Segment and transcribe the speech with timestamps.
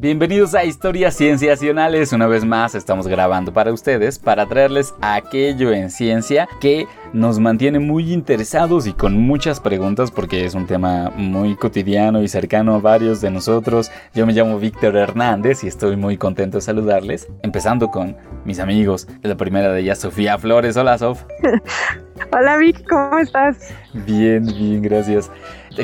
[0.00, 2.12] Bienvenidos a Historias Cienciacionales.
[2.12, 7.80] Una vez más estamos grabando para ustedes para traerles aquello en ciencia que nos mantiene
[7.80, 12.78] muy interesados y con muchas preguntas porque es un tema muy cotidiano y cercano a
[12.78, 13.90] varios de nosotros.
[14.14, 17.26] Yo me llamo Víctor Hernández y estoy muy contento de saludarles.
[17.42, 19.08] Empezando con mis amigos.
[19.22, 20.76] La primera de ellas, Sofía Flores.
[20.76, 21.24] Hola, Sof.
[22.30, 23.74] Hola, Vic, ¿cómo estás?
[24.06, 25.28] Bien, bien, gracias.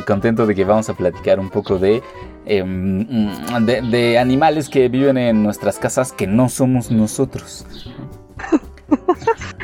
[0.06, 2.02] Contento de que vamos a platicar un poco de
[2.46, 3.30] Em,
[3.64, 7.66] de, animales que viven en nuestras casas que no somos nosotros.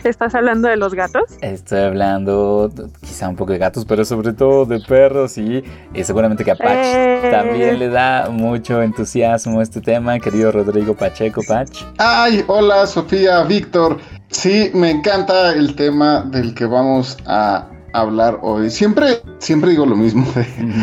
[0.05, 1.25] ¿Estás hablando de los gatos?
[1.43, 5.63] Estoy hablando quizá un poco de gatos, pero sobre todo de perros y,
[6.03, 7.29] seguramente que a Pach eh.
[7.31, 11.69] también le da mucho entusiasmo este tema, querido Rodrigo Pacheco Pach.
[11.99, 13.99] Ay, hola Sofía, Víctor.
[14.29, 18.71] Sí, me encanta el tema del que vamos a hablar hoy.
[18.71, 20.27] Siempre, siempre digo lo mismo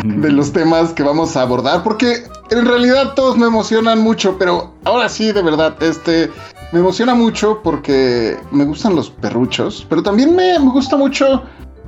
[0.03, 4.73] de, los temas que vamos a abordar, porque en realidad todos me emocionan mucho, pero
[4.83, 6.29] ahora sí, de verdad, este
[6.71, 11.43] me emociona mucho porque me gustan los perruchos, pero también me, gusta mucho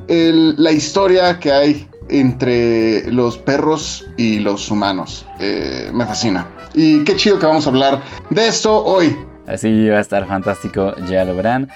[0.07, 5.25] la historia que hay entre los perros y los humanos.
[5.39, 6.47] Eh, me fascina.
[6.73, 9.15] Y qué chido que vamos a hablar de esto hoy.
[9.47, 11.69] Así va a estar fantástico, ya lo verán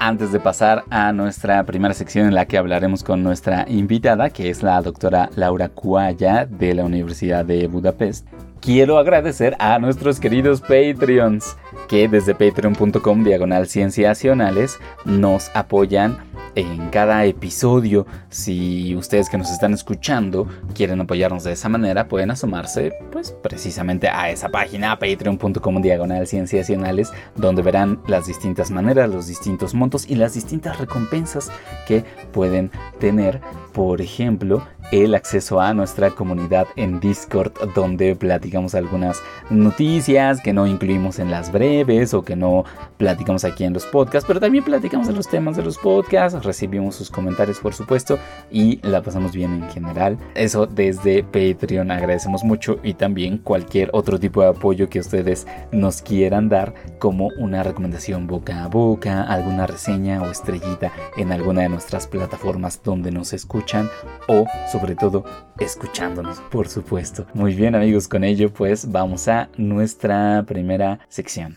[0.00, 4.50] antes de pasar a nuestra primera sección en la que hablaremos con nuestra invitada, que
[4.50, 8.26] es la doctora Laura Cuaya de la Universidad de Budapest,
[8.60, 11.56] quiero agradecer a nuestros queridos Patreons
[11.88, 16.18] que desde patreon.com diagonal cienciacionales nos apoyan
[16.54, 18.06] en cada episodio.
[18.30, 24.08] Si ustedes que nos están escuchando quieren apoyarnos de esa manera, pueden asomarse pues precisamente
[24.08, 30.14] a esa página, patreon.com diagonal cienciacionales, donde verán las distintas maneras, los distintos montos y
[30.14, 31.50] las distintas recompensas
[31.86, 33.40] que pueden tener.
[33.72, 39.20] Por ejemplo, el acceso a nuestra comunidad en Discord, donde platicamos algunas
[39.50, 41.63] noticias que no incluimos en las breves
[42.12, 42.64] o que no
[42.98, 46.94] platicamos aquí en los podcasts, pero también platicamos de los temas de los podcasts recibimos
[46.94, 48.18] sus comentarios por supuesto
[48.50, 50.18] y la pasamos bien en general.
[50.34, 56.02] Eso desde Patreon agradecemos mucho y también cualquier otro tipo de apoyo que ustedes nos
[56.02, 61.70] quieran dar como una recomendación boca a boca, alguna reseña o estrellita en alguna de
[61.70, 63.88] nuestras plataformas donde nos escuchan
[64.28, 65.24] o sobre todo
[65.58, 67.26] escuchándonos por supuesto.
[67.32, 71.53] Muy bien amigos, con ello pues vamos a nuestra primera sección.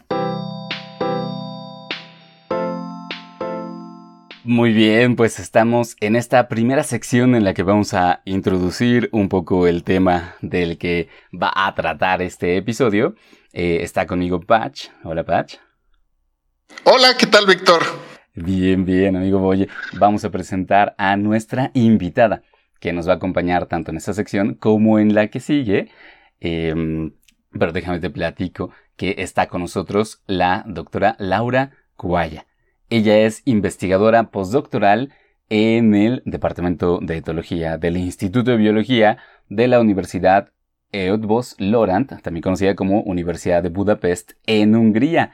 [4.50, 9.28] Muy bien, pues estamos en esta primera sección en la que vamos a introducir un
[9.28, 13.16] poco el tema del que va a tratar este episodio.
[13.52, 14.88] Eh, está conmigo Patch.
[15.04, 15.58] Hola Patch.
[16.86, 17.82] Hola, ¿qué tal Víctor?
[18.36, 19.68] Bien, bien, amigo Boye.
[20.00, 22.42] Vamos a presentar a nuestra invitada
[22.80, 25.92] que nos va a acompañar tanto en esta sección como en la que sigue.
[26.40, 27.12] Em,
[27.52, 32.48] pero déjame te platico que está con nosotros la doctora Laura Cuaya.
[32.90, 35.12] Ella es investigadora postdoctoral
[35.50, 39.18] en el Departamento de Etología del Instituto de Biología
[39.50, 40.52] de la Universidad
[40.94, 45.34] Eötvös Lorant, también conocida como Universidad de Budapest, en Hungría.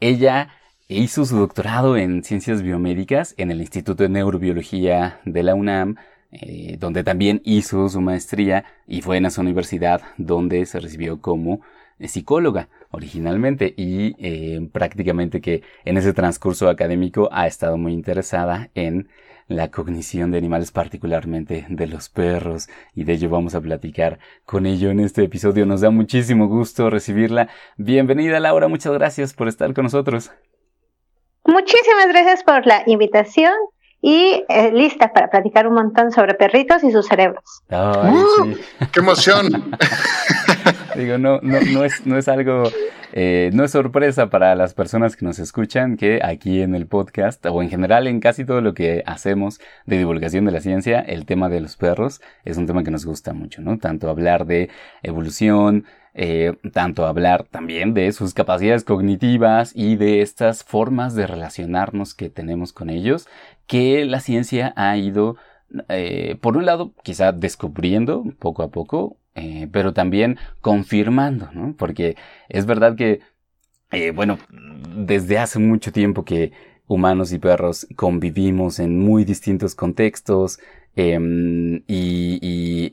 [0.00, 0.48] Ella
[0.88, 5.96] hizo su doctorado en ciencias biomédicas en el Instituto de Neurobiología de la UNAM,
[6.32, 11.60] eh, donde también hizo su maestría y fue en esa universidad donde se recibió como
[12.06, 19.08] psicóloga originalmente y eh, prácticamente que en ese transcurso académico ha estado muy interesada en
[19.48, 24.66] la cognición de animales, particularmente de los perros, y de ello vamos a platicar con
[24.66, 25.64] ello en este episodio.
[25.64, 27.48] Nos da muchísimo gusto recibirla.
[27.76, 30.30] Bienvenida Laura, muchas gracias por estar con nosotros.
[31.46, 33.54] Muchísimas gracias por la invitación
[34.02, 37.62] y eh, lista para platicar un montón sobre perritos y sus cerebros.
[37.70, 38.54] ¡Uh!
[38.92, 39.72] ¡Qué emoción!
[40.98, 42.64] Digo, no, no, no, es, no es algo,
[43.12, 47.46] eh, no es sorpresa para las personas que nos escuchan que aquí en el podcast
[47.46, 51.24] o en general en casi todo lo que hacemos de divulgación de la ciencia, el
[51.24, 53.78] tema de los perros es un tema que nos gusta mucho, ¿no?
[53.78, 54.70] Tanto hablar de
[55.04, 55.84] evolución,
[56.14, 62.28] eh, tanto hablar también de sus capacidades cognitivas y de estas formas de relacionarnos que
[62.28, 63.28] tenemos con ellos,
[63.68, 65.36] que la ciencia ha ido,
[65.88, 71.74] eh, por un lado, quizá descubriendo poco a poco, eh, pero también confirmando, ¿no?
[71.76, 72.16] Porque
[72.48, 73.20] es verdad que,
[73.92, 74.38] eh, bueno,
[74.96, 76.52] desde hace mucho tiempo que
[76.86, 80.58] humanos y perros convivimos en muy distintos contextos
[80.96, 82.90] em, y,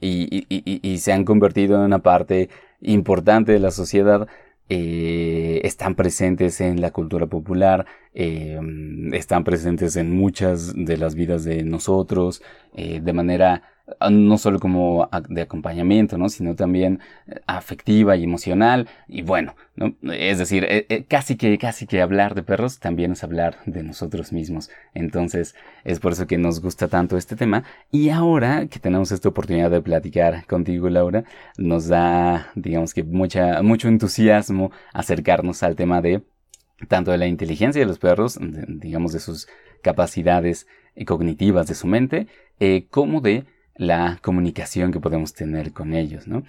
[0.99, 2.49] se han convertido en una parte
[2.81, 4.27] importante de la sociedad,
[4.69, 11.63] eh, están presentes en la cultura popular, están presentes en muchas de las vidas de
[11.63, 12.41] nosotros,
[12.73, 13.74] de manera
[14.09, 16.29] no solo como de acompañamiento, ¿no?
[16.29, 18.87] sino también eh, afectiva y emocional.
[19.07, 19.95] Y bueno, ¿no?
[20.11, 23.83] es decir, eh, eh, casi que, casi que hablar de perros también es hablar de
[23.83, 24.69] nosotros mismos.
[24.93, 27.63] Entonces, es por eso que nos gusta tanto este tema.
[27.91, 31.23] Y ahora que tenemos esta oportunidad de platicar contigo, Laura,
[31.57, 36.23] nos da, digamos que mucha, mucho entusiasmo acercarnos al tema de
[36.87, 38.37] tanto de la inteligencia de los perros,
[38.67, 39.47] digamos de sus
[39.81, 40.67] capacidades
[41.05, 42.27] cognitivas de su mente,
[42.89, 46.43] como de la comunicación que podemos tener con ellos, ¿no?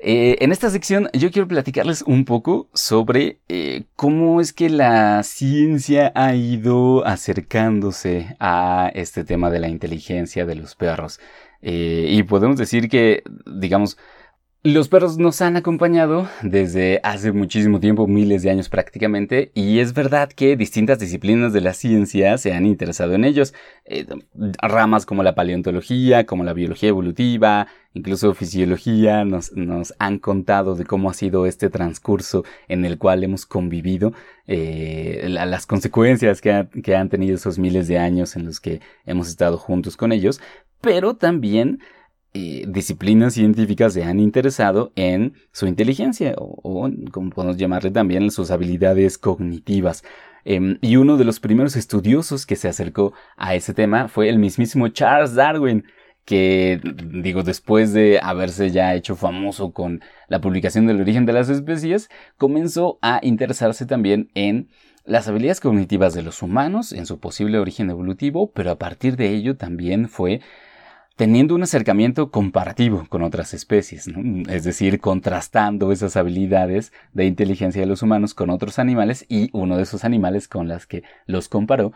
[0.00, 5.24] Eh, en esta sección yo quiero platicarles un poco sobre eh, cómo es que la
[5.24, 11.18] ciencia ha ido acercándose a este tema de la inteligencia de los perros.
[11.62, 13.98] Eh, y podemos decir que, digamos,
[14.72, 19.94] los perros nos han acompañado desde hace muchísimo tiempo, miles de años prácticamente, y es
[19.94, 23.54] verdad que distintas disciplinas de la ciencia se han interesado en ellos.
[23.84, 24.06] Eh,
[24.60, 29.52] ramas como la paleontología, como la biología evolutiva, incluso fisiología, nos,
[29.98, 34.12] han contado de cómo ha sido este transcurso en el cual hemos convivido,
[34.46, 39.28] eh, las consecuencias que, que han tenido esos miles de años en los que hemos
[39.28, 40.40] estado juntos con ellos,
[40.80, 41.80] pero también
[42.34, 48.50] eh, disciplinas científicas se han interesado en su inteligencia o, como podemos llamarle también, sus
[48.50, 50.04] habilidades cognitivas.
[50.44, 54.38] Em, y uno de los primeros estudiosos que se acercó a ese tema fue el
[54.38, 55.84] mismísimo Charles Darwin,
[56.24, 61.48] que digo, después de haberse ya hecho famoso con la publicación del origen de las
[61.48, 64.68] especies, comenzó a interesarse también en
[65.04, 69.30] las habilidades cognitivas de los humanos, en su posible origen evolutivo, pero a partir de
[69.30, 70.42] ello también fue
[71.18, 74.08] teniendo un acercamiento comparativo con otras especies,
[74.48, 79.76] es decir, contrastando esas habilidades de inteligencia de los humanos con otros animales y uno
[79.76, 81.92] de esos animales con las que los comparó,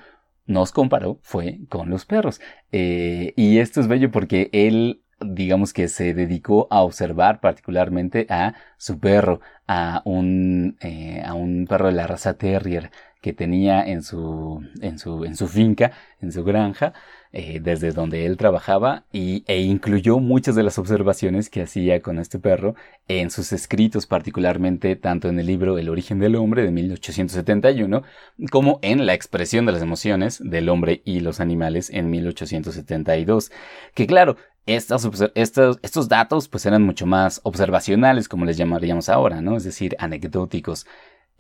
[0.46, 2.40] nos comparó, fue con los perros.
[2.72, 8.54] Eh, y esto es bello porque él digamos que se dedicó a observar particularmente a
[8.76, 11.22] su perro, a un, eh,
[11.68, 12.90] perro de la raza terrier
[13.20, 16.92] que tenía en su, en su finca, en su granja,
[17.34, 22.18] eh, desde donde él trabajaba y, e incluyó muchas de las observaciones que hacía con
[22.18, 22.74] este perro
[23.08, 28.02] en sus escritos, particularmente tanto en el libro El origen del hombre de 1871
[28.50, 33.50] como en La expresión de las emociones del hombre y los animales en 1872.
[33.94, 34.36] Que claro,
[34.66, 39.56] estos, estos, estos datos pues eran mucho más observacionales, como les llamaríamos ahora, ¿no?
[39.56, 40.86] Es decir, anecdóticos.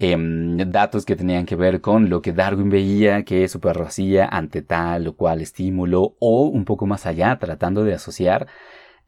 [0.04, 4.26] Em, datos que tenían que ver con lo que Darwin veía que su perro hacía
[4.26, 8.48] ante tal o cual estímulo o un poco más allá tratando de asociar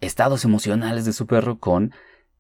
[0.01, 1.91] estados emocionales de su perro con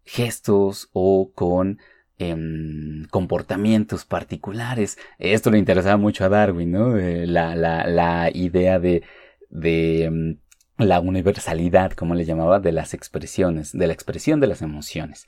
[0.05, 1.81] gestos o con
[2.19, 4.99] em, comportamientos particulares.
[5.19, 6.97] Esto le interesaba mucho a Darwin, ¿no?
[6.97, 9.03] Eh, la, la, la, idea de,
[9.51, 10.39] de em,
[10.79, 15.27] la universalidad, como le llamaba, de las expresiones, de la expresión de las emociones.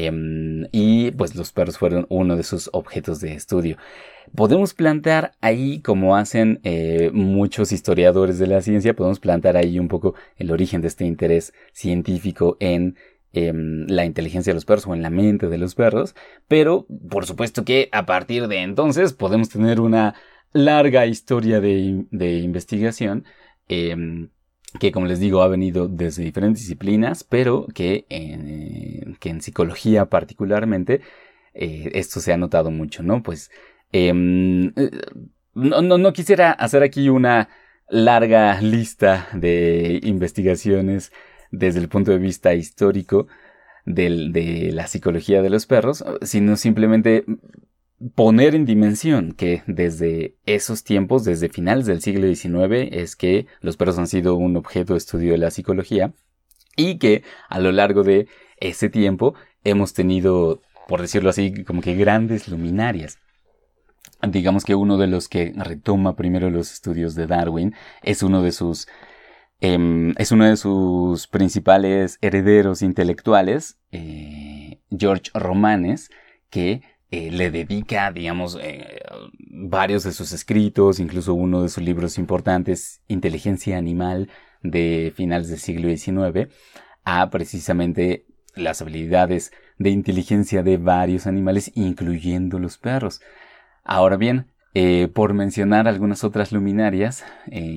[0.00, 3.76] Em, y pues los perros fueron uno de sus objetos de estudio.
[4.32, 9.88] Podemos plantear ahí, como hacen eh, muchos historiadores de la ciencia, podemos plantear ahí un
[9.88, 12.96] poco el origen de este interés científico en
[13.32, 16.14] em, la inteligencia de los perros o en la mente de los perros,
[16.46, 20.14] pero por supuesto que a partir de entonces podemos tener una
[20.52, 23.24] larga historia de, investigación
[23.68, 24.30] em,
[24.80, 30.06] que como les digo ha venido desde diferentes disciplinas, pero que en, que en psicología
[30.06, 31.00] particularmente
[31.54, 33.22] eh, esto se ha notado mucho, ¿no?
[33.22, 33.50] Pues
[33.92, 34.90] em, eh,
[35.54, 37.48] no, no, quisiera hacer aquí una
[37.88, 41.12] larga lista de investigaciones
[41.50, 43.26] desde el punto de vista histórico
[43.86, 47.24] de la psicología de los perros, sino simplemente
[48.14, 53.76] poner en dimensión que desde esos tiempos, desde finales del siglo XIX, es que los
[53.76, 56.12] perros han sido un objeto de estudio de la psicología
[56.76, 58.28] y que a lo largo de
[58.58, 63.18] ese tiempo hemos tenido, por decirlo así, como que grandes luminarias.
[64.26, 68.52] Digamos que uno de los que retoma primero los estudios de Darwin es uno de
[68.52, 68.88] sus
[69.60, 76.10] em, es uno de sus principales herederos intelectuales, eh, George Romanes,
[76.50, 79.00] que eh, le dedica, digamos, eh,
[79.38, 84.28] varios de sus escritos, incluso uno de sus libros importantes, Inteligencia Animal,
[84.62, 86.52] de finales del siglo XIX,
[87.04, 93.22] a precisamente las habilidades de inteligencia de varios animales, incluyendo los perros.
[93.84, 97.24] Ahora bien, eh, por mencionar algunas otras luminarias,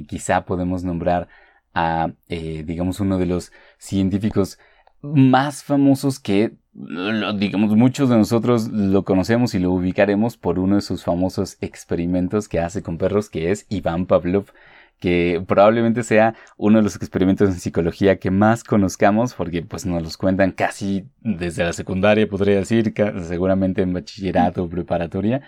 [0.08, 1.30] quizá podemos nombrar
[1.74, 4.60] a, digamos, uno de los científicos
[5.02, 10.82] más famosos que digamos, muchos de nosotros lo conocemos y lo ubicaremos por uno de
[10.82, 14.46] sus famosos experimentos que hace con perros, que es Iván Pavlov,
[15.00, 20.02] que probablemente sea uno de los experimentos en psicología que más conozcamos, porque pues nos
[20.04, 25.42] los cuentan casi desde la secundaria, podría decir, seguramente en bachillerato o preparatoria,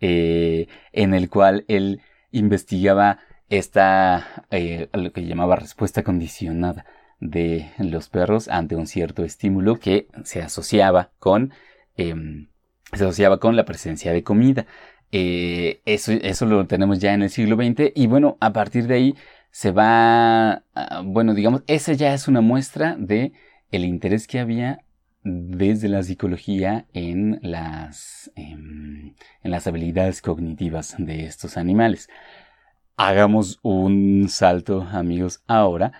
[0.00, 3.18] eh, en el cual él investigaba
[3.48, 6.84] esta, eh, lo que llamaba respuesta condicionada
[7.20, 11.52] de los perros ante un cierto estímulo que se asociaba con,
[11.96, 12.48] em,
[12.92, 14.66] se asociaba con la presencia de comida.
[15.10, 18.94] Eh, eso, eso lo tenemos ya en el siglo XX y bueno, a partir de
[18.94, 19.14] ahí
[19.50, 23.32] se va, ah, bueno, digamos, esa ya es una muestra de
[23.72, 24.80] el interés que había
[25.24, 32.08] desde la psicología en las, em, en las habilidades cognitivas de estos animales.
[32.96, 35.92] Hagamos un salto, amigos, ahora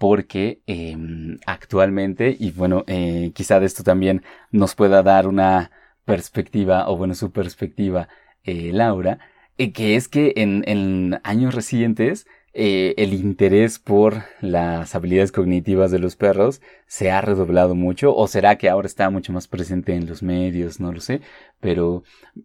[0.00, 5.72] porque em, actualmente, y bueno, eh, quizá de esto también nos pueda dar una
[6.06, 8.08] perspectiva, o bueno, su perspectiva,
[8.44, 9.18] eh, Laura,
[9.58, 16.16] eh, que es que en, años recientes el interés por las habilidades cognitivas de los
[16.16, 20.22] perros se ha redoblado mucho, o será que ahora está mucho más presente en los
[20.22, 21.20] medios, no lo sé,
[21.60, 22.02] pero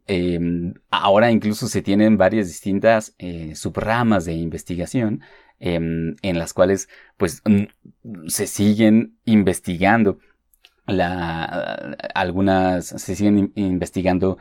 [0.07, 3.15] em, ahora incluso se tienen varias distintas
[3.55, 5.21] subramas de investigación
[5.59, 7.41] Em, en las cuales pues
[8.27, 10.19] se siguen investigando
[10.85, 14.37] la, algunas, se siguen investigando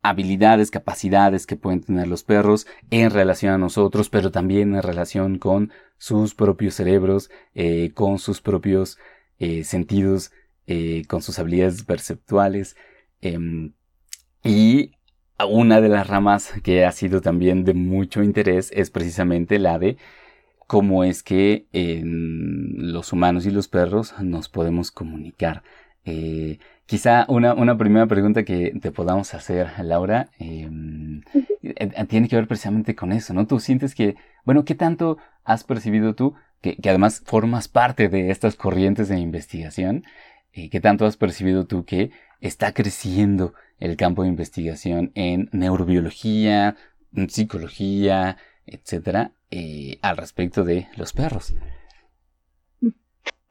[0.00, 5.38] habilidades, capacidades que pueden tener los perros en relación a nosotros, pero también en relación
[5.38, 8.98] con sus propios cerebros, eh, con sus propios
[9.38, 10.32] eh, sentidos,
[10.66, 12.76] eh, con sus habilidades perceptuales.
[13.20, 13.72] Em,
[14.42, 14.92] y
[15.48, 19.96] una de las ramas que ha sido también de mucho interés es precisamente la de
[20.66, 25.62] cómo es que los humanos y los perros nos podemos comunicar.
[26.04, 31.22] Eh, quizá una, una, primera pregunta que te podamos hacer, Laura, em,
[31.62, 33.46] eh, tiene que ver precisamente con eso, ¿no?
[33.46, 38.56] Tú sientes que, bueno, ¿qué tanto has percibido tú, que, además formas parte de estas
[38.56, 40.04] corrientes de investigación,
[40.52, 42.10] eh, ¿qué tanto has percibido tú que
[42.40, 46.76] está creciendo el campo de investigación en neurobiología,
[47.28, 51.54] psicología, etcétera, eh, al respecto de los perros.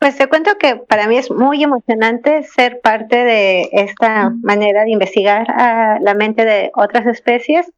[0.03, 4.91] Pues te cuento que para mí es muy emocionante ser parte de esta manera de
[4.91, 7.71] investigar a la mente de otras especies,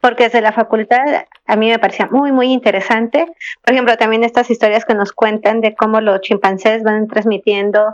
[0.00, 3.26] porque desde la facultad a mí me parecía muy, muy interesante.
[3.62, 7.84] Por ejemplo, también estas historias que nos cuentan de cómo los chimpancés van transmitiendo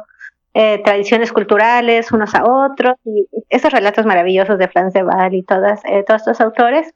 [0.54, 5.42] eh, tradiciones culturales unos a otros, y esos relatos maravillosos de Franz de Waal y
[5.42, 6.94] todas, eh, todos estos autores.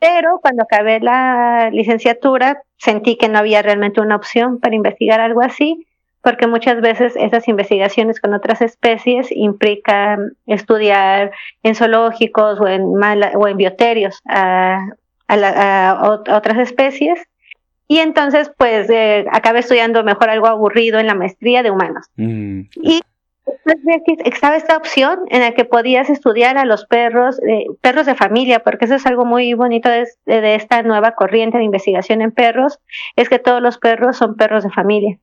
[0.00, 5.40] Pero cuando acabé la licenciatura, sentí que no había realmente una opción para investigar algo
[5.40, 5.86] así,
[6.22, 11.30] porque muchas veces esas investigaciones con otras especies implican estudiar
[11.62, 14.88] en zoológicos o en, o en bioterios a,
[16.28, 17.20] otras especies
[17.90, 22.06] y entonces, pues, eh, acabé estudiando mejor algo aburrido en la maestría de humanos.
[22.14, 22.60] Mm.
[22.82, 23.00] Y
[24.24, 28.60] estaba esta opción en la que podías estudiar a los perros, eh, perros de familia,
[28.60, 30.06] porque eso es algo muy bonito de,
[30.54, 32.78] esta nueva corriente de investigación en perros,
[33.16, 35.18] es que todos los perros son perros de familia.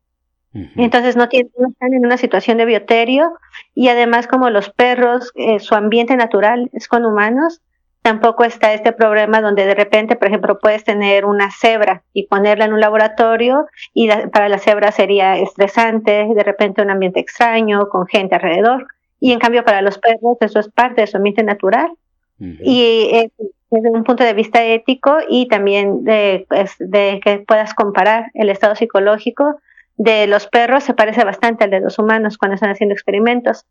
[0.76, 3.32] Entonces no, tienen, no, están en una situación de bioterio
[3.76, 7.62] y además como los perros, eh, su ambiente natural es con humanos,
[8.08, 12.64] Tampoco está este problema donde de repente, por ejemplo, puedes tener una cebra y ponerla
[12.64, 18.08] en un laboratorio y para la cebra sería estresante, de repente un ambiente extraño, con
[18.08, 18.88] gente alrededor.
[19.20, 21.92] Y en cambio para los perros eso es parte de su ambiente natural.
[22.40, 23.30] Y
[23.72, 28.50] desde un punto de vista ético y también de, pues, de que puedas comparar el
[28.50, 29.60] estado psicológico
[29.98, 33.66] de los perros se parece bastante al de los humanos cuando están haciendo experimentos.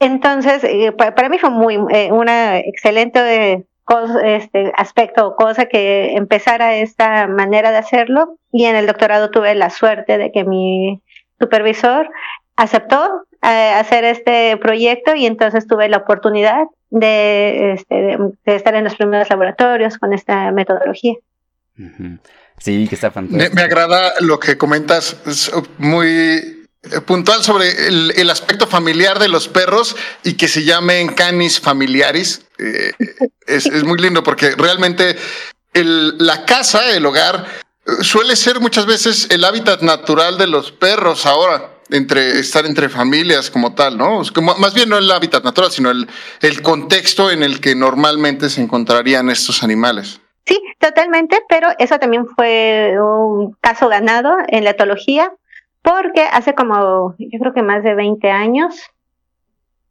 [0.00, 3.66] Entonces, eh, para mí fue muy eh, una excelente
[4.24, 9.54] este, aspecto o cosa que empezara esta manera de hacerlo y en el doctorado tuve
[9.54, 11.02] la suerte de que mi
[11.40, 12.08] supervisor
[12.56, 18.84] aceptó eh, hacer este proyecto y entonces tuve la oportunidad de, este, de, estar en
[18.84, 21.14] los primeros laboratorios con esta metodología.
[22.58, 23.54] Sí, que está fantástico.
[23.54, 26.57] me, agrada lo que comentas, es muy
[27.06, 32.42] puntual sobre el, aspecto familiar de los perros y que se llamen canis familiaris.
[32.58, 32.92] Eh,
[33.46, 35.16] es, muy lindo porque realmente
[35.72, 37.46] la casa, el hogar,
[38.00, 41.74] suele ser muchas veces el hábitat natural de los perros ahora.
[41.90, 44.20] Entre estar entre familias como tal, ¿no?
[44.58, 46.06] más bien no el hábitat natural, sino el,
[46.42, 50.20] el contexto en el que normalmente se encontrarían estos animales.
[50.48, 55.30] Sí, totalmente, pero eso también fue un caso ganado en la etología
[55.82, 58.90] porque hace como, yo creo que más de 20 años,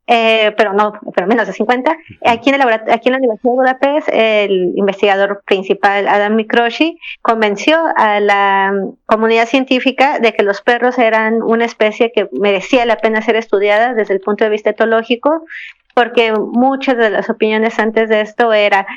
[0.10, 1.98] eh, pero no, pero menos de 50.
[2.26, 7.78] Aquí en, el aquí en la Universidad de Budapest, el investigador principal, Adam Mikroshi, convenció
[7.98, 8.74] a la
[9.06, 13.94] comunidad científica de que los perros eran una especie que merecía la pena ser estudiada
[13.94, 15.44] desde el punto de vista etológico,
[15.94, 18.88] porque muchas de las opiniones antes de esto era,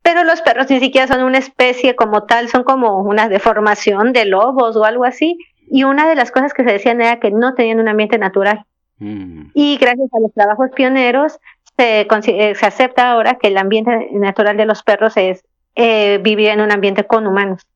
[0.00, 4.24] pero los perros ni siquiera son una especie como tal, son como una deformación de
[4.24, 5.36] lobos o algo así.
[5.70, 8.64] Y una de las cosas que se decían era que no tenían un ambiente natural.
[8.98, 9.50] Mm.
[9.54, 11.38] Y gracias a los trabajos pioneros
[11.76, 15.44] se, eh, se, acepta ahora que el ambiente natural de los perros es
[15.76, 17.66] eh, vivir en un ambiente con humanos.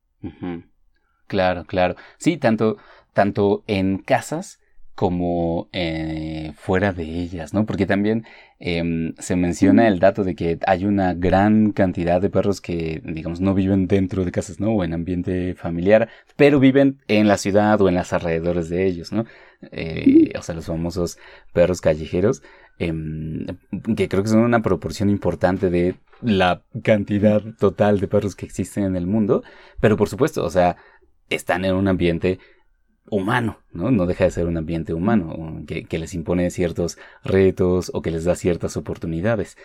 [1.27, 1.95] Claro, claro.
[2.17, 2.77] Sí, tanto,
[3.13, 4.59] tanto en casas
[4.95, 7.65] como eh, fuera de ellas, ¿no?
[7.65, 8.25] Porque también
[8.59, 13.41] em, se menciona el dato de que hay una gran cantidad de perros que, digamos,
[13.41, 14.71] no viven dentro de casas, ¿no?
[14.71, 19.11] O en ambiente familiar, pero viven en la ciudad o en las alrededores de ellos,
[19.11, 19.25] ¿no?
[19.71, 21.17] Eh, o sea, los famosos
[21.53, 22.43] perros callejeros,
[22.77, 23.47] em,
[23.95, 28.83] que creo que son una proporción importante de la cantidad total de perros que existen
[28.83, 29.43] en el mundo,
[29.79, 30.77] pero por supuesto, o sea,
[31.29, 32.39] están en un ambiente
[33.09, 33.91] humano, ¿no?
[33.91, 38.11] No deja de ser un ambiente humano, que, que, les impone ciertos retos o que
[38.11, 39.57] les da ciertas oportunidades.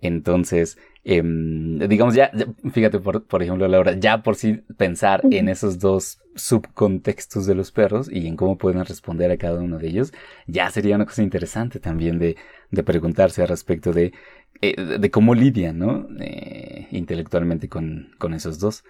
[0.00, 2.30] Entonces, em, digamos ya,
[2.70, 7.72] fíjate por, por, ejemplo Laura, ya por sí pensar en esos dos subcontextos de los
[7.72, 10.12] perros y en cómo pueden responder a cada uno de ellos,
[10.46, 12.36] ya sería una cosa interesante también de,
[12.70, 14.12] de preguntarse al respecto de,
[14.60, 16.08] eh, de cómo lidian, ¿no?
[16.20, 18.84] Eh, intelectualmente con, con esos dos.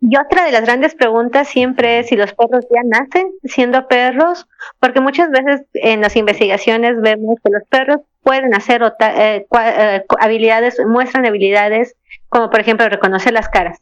[0.00, 4.46] Y otra de las grandes preguntas siempre es si los perros ya nacen siendo perros,
[4.78, 10.76] porque muchas veces en las investigaciones vemos que los perros pueden hacer eh, eh, habilidades,
[10.86, 11.96] muestran habilidades
[12.28, 13.80] como por ejemplo reconocer las caras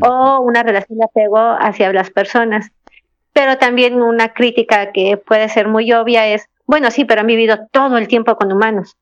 [0.00, 2.70] o una relación de apego hacia las personas.
[3.32, 7.66] Pero también una crítica que puede ser muy obvia es, bueno, sí, pero han vivido
[7.70, 8.96] todo el tiempo con humanos.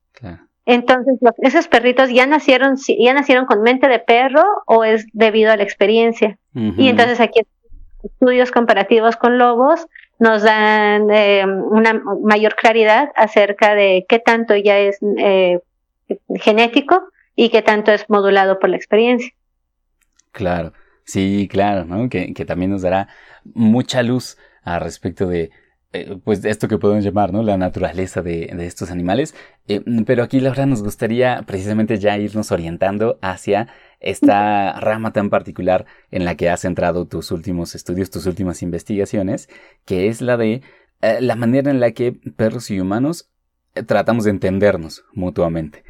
[0.65, 5.57] Entonces, ¿esos perritos ya nacieron, ya nacieron con mente de perro o es debido a
[5.57, 6.37] la experiencia?
[6.53, 7.41] Y entonces aquí
[8.03, 9.87] estudios comparativos con lobos
[10.19, 15.59] nos dan eh, una mayor claridad acerca de qué tanto ya es eh,
[16.35, 19.31] genético y qué tanto es modulado por la experiencia.
[20.31, 20.73] Claro,
[21.05, 22.09] sí, claro, ¿no?
[22.09, 23.07] Que, que también nos dará
[23.53, 25.51] mucha luz al respecto de
[25.91, 27.41] eh, pues esto que podemos llamar, ¿no?
[27.41, 29.33] La naturaleza de, estos animales.
[29.67, 33.67] Eh, pero aquí, la verdad, nos gustaría precisamente ya irnos orientando hacia
[33.99, 39.49] esta rama tan particular en la que has centrado tus últimos estudios, tus últimas investigaciones,
[39.85, 40.61] que es la de
[41.01, 43.29] eh, la manera en la que perros y humanos
[43.87, 45.83] tratamos de entendernos mutuamente.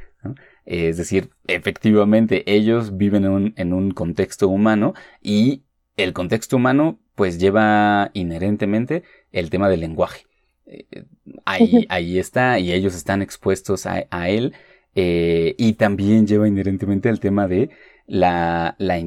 [0.66, 5.64] Es decir, efectivamente, ellos viven en un, en un contexto humano y
[5.98, 10.26] el contexto humano pues lleva inherentemente el tema del lenguaje.
[10.66, 11.06] Eh,
[11.46, 14.54] ahí, ahí, está, y ellos están expuestos a, él.
[14.96, 17.70] Eh, y también lleva inherentemente el tema de
[18.10, 18.98] la, la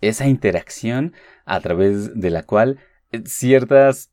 [0.00, 1.14] esa interacción
[1.46, 2.78] a través de la cual
[3.12, 4.10] eh, ciertas,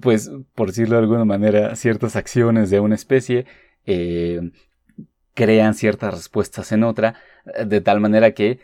[0.00, 3.46] pues, por decirlo de alguna manera, ciertas acciones de una especie
[5.34, 7.16] crean ciertas respuestas en otra,
[7.66, 8.60] de tal manera que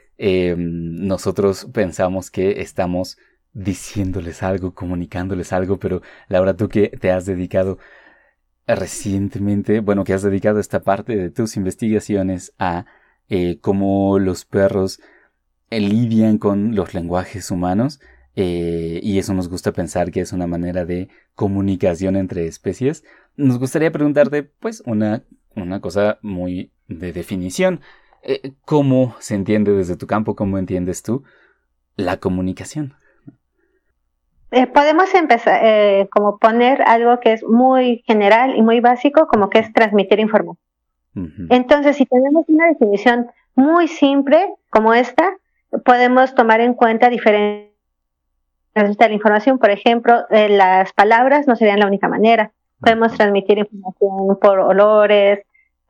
[0.56, 3.18] nosotros pensamos que estamos
[3.52, 7.78] diciéndoles algo, comunicándoles algo, pero Laura, tú que te has dedicado
[8.66, 12.86] recientemente, bueno, que has dedicado esta parte de tus investigaciones a
[13.30, 15.00] eh, cómo los perros
[15.70, 18.00] eh, lidian con los lenguajes humanos,
[18.34, 23.04] eh, y eso nos gusta pensar que es una manera de comunicación entre especies,
[23.36, 25.22] nos gustaría preguntarte, pues, una,
[25.54, 27.80] una cosa muy de definición.
[28.66, 31.22] ¿Cómo se entiende desde tu campo, cómo entiendes tú
[31.96, 32.94] la comunicación?
[34.74, 39.72] Podemos empezar como poner algo que es muy general y muy básico, como que es
[39.72, 40.69] transmitir información.
[41.14, 45.36] Entonces, si tenemos una definición muy simple como esta,
[45.84, 47.70] podemos tomar en cuenta diferentes
[48.74, 49.58] de la información.
[49.58, 52.52] Por ejemplo, eh, las palabras no serían la única manera.
[52.80, 55.40] Podemos transmitir información por olores,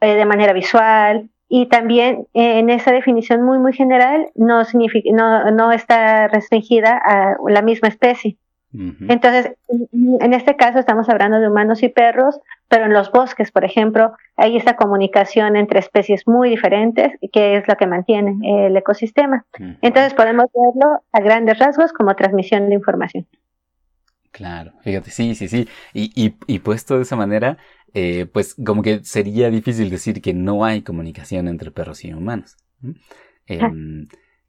[0.01, 5.73] de manera visual, y también en esa definición muy, muy general no, significa, no, no
[5.73, 8.37] está restringida a la misma especie.
[8.73, 9.53] Entonces,
[9.91, 12.39] en este caso estamos hablando de humanos y perros,
[12.71, 17.65] pero en los bosques, por ejemplo, hay esta comunicación entre especies muy diferentes, que es
[17.67, 19.45] lo que mantiene el ecosistema.
[19.83, 23.27] Entonces, podemos verlo a grandes rasgos como transmisión de información.
[24.31, 25.69] Claro, fíjate, sí, sí, sí.
[25.93, 27.59] Y, y, puesto de esa manera,
[27.93, 32.57] eh, pues como que sería difícil decir que no hay comunicación entre perros y humanos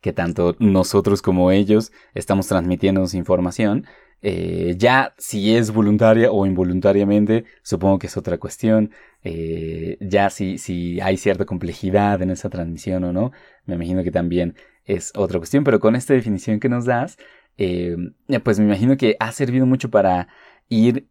[0.01, 3.85] que tanto nosotros como ellos estamos transmitiendo información
[4.23, 8.91] Eh, ya si es voluntaria o involuntariamente, supongo que es otra cuestión.
[9.23, 13.31] Eh, ya si, si hay cierta complejidad en esa transmisión o no,
[13.65, 14.55] me imagino que también
[14.85, 15.63] es otra cuestión.
[15.63, 17.17] Pero con esta definición que nos das,
[17.57, 17.95] eh,
[18.43, 20.27] pues me imagino que ha servido mucho para
[20.69, 21.07] ir,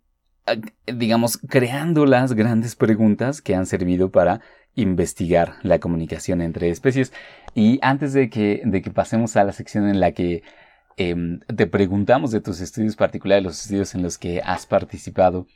[0.86, 4.40] digamos, creando las grandes preguntas que han servido para
[4.74, 7.12] investigar la comunicación entre especies.
[7.54, 10.42] Y antes de que, de que pasemos a la sección en la que
[11.02, 15.46] Em, te preguntamos de tus estudios particulares, los estudios en los que has participado.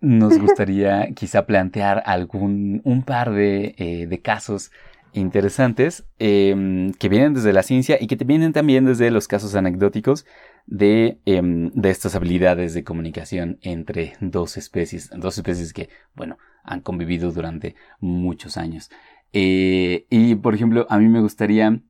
[0.00, 4.70] Nos gustaría quizá plantear algún, un par de, eh, casos
[5.12, 9.54] interesantes em, que vienen desde la ciencia y que te vienen también desde los casos
[9.54, 10.24] anecdóticos
[10.64, 16.80] de, em, de estas habilidades de comunicación entre dos especies, dos especies que, bueno, han
[16.80, 18.88] convivido durante muchos años.
[19.34, 21.82] Eh, y, por ejemplo, a mí me gustaría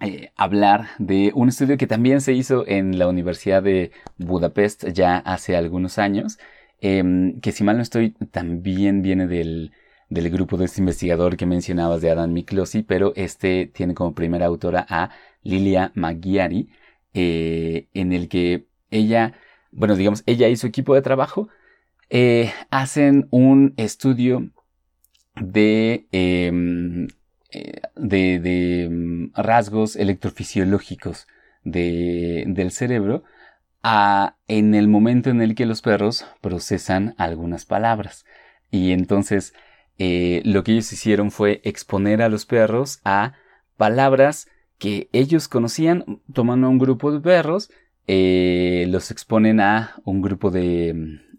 [0.00, 5.18] eh, hablar de un estudio que también se hizo en la Universidad de Budapest ya
[5.18, 6.38] hace algunos años,
[6.80, 9.72] em, que si mal no estoy, también viene del,
[10.08, 14.46] del, grupo de este investigador que mencionabas de Adam Miklosi, pero este tiene como primera
[14.46, 15.10] autora a
[15.42, 16.70] Lilia Maggiari,
[17.14, 19.34] eh, en el que ella,
[19.70, 21.48] bueno, digamos, ella y su equipo de trabajo
[22.08, 24.50] eh, hacen un estudio
[25.36, 26.06] de
[27.52, 31.26] eh, de, mm, rasgos electrofisiológicos
[31.64, 33.22] del cerebro
[33.82, 38.24] a, en el momento en el que los perros procesan algunas palabras.
[38.70, 39.52] Y entonces
[39.98, 43.34] eh, lo que ellos hicieron fue exponer a los perros a
[43.76, 47.70] palabras que ellos conocían, tomando un grupo de perros,
[48.06, 50.94] eh, los exponen a un grupo de...
[50.94, 51.30] Mm,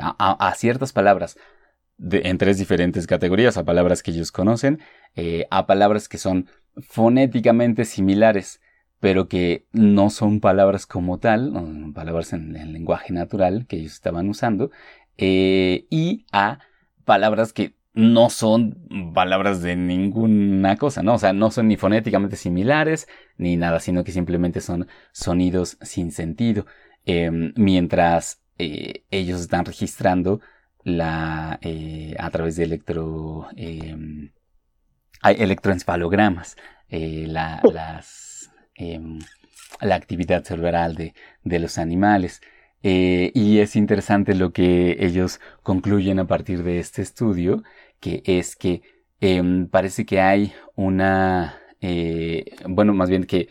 [0.00, 1.36] a, ciertas palabras
[1.98, 4.80] en tres diferentes categorías, a palabras que ellos conocen,
[5.14, 6.48] eh, a palabras que son
[6.80, 8.60] fonéticamente similares,
[9.00, 11.52] pero que no son palabras como tal,
[11.94, 14.70] palabras en el lenguaje natural que ellos estaban usando,
[15.18, 16.60] eh, y a
[17.04, 21.14] palabras que no son palabras de ninguna cosa, ¿no?
[21.14, 26.10] O sea, no son ni fonéticamente similares ni nada, sino que simplemente son sonidos sin
[26.10, 26.66] sentido.
[27.04, 30.40] Em, mientras eh, ellos están registrando
[30.84, 33.96] la, eh, a través de electro, eh,
[35.22, 36.56] electroencefalogramas,
[36.88, 39.18] eh, la, las, em,
[39.80, 41.14] la actividad cerebral de,
[41.44, 42.40] de los animales.
[42.82, 47.62] Eh, y es interesante lo que ellos concluyen a partir de este estudio,
[48.00, 48.82] que es que
[49.20, 51.60] em, parece que hay una,
[52.68, 53.48] bueno, más bien que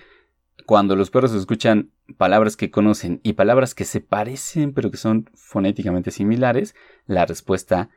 [0.66, 5.30] cuando los perros escuchan palabras que conocen y palabras que se parecen pero que son
[5.34, 7.90] fonéticamente similares, la respuesta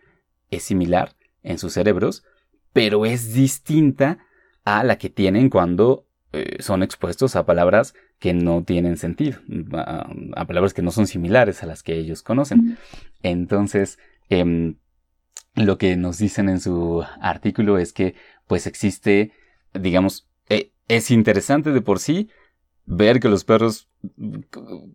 [0.51, 2.25] es similar en sus cerebros,
[2.73, 4.19] pero es distinta
[4.65, 9.39] a la que tienen cuando eh, son expuestos a palabras que no tienen sentido,
[9.75, 12.79] a, palabras que no son similares a las que ellos conocen.
[13.23, 13.99] Entonces,
[14.31, 14.77] em,
[15.55, 19.33] lo que nos dicen en su artículo es que pues existe,
[19.75, 22.29] digamos, eh, es interesante de por sí,
[22.87, 23.89] ver que los perros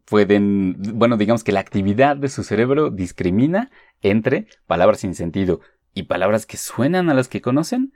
[0.06, 3.72] pueden, bueno, digamos que la actividad de su cerebro discrimina
[4.02, 5.62] entre palabras sin sentido
[5.94, 7.94] y palabras que suenan a las que conocen,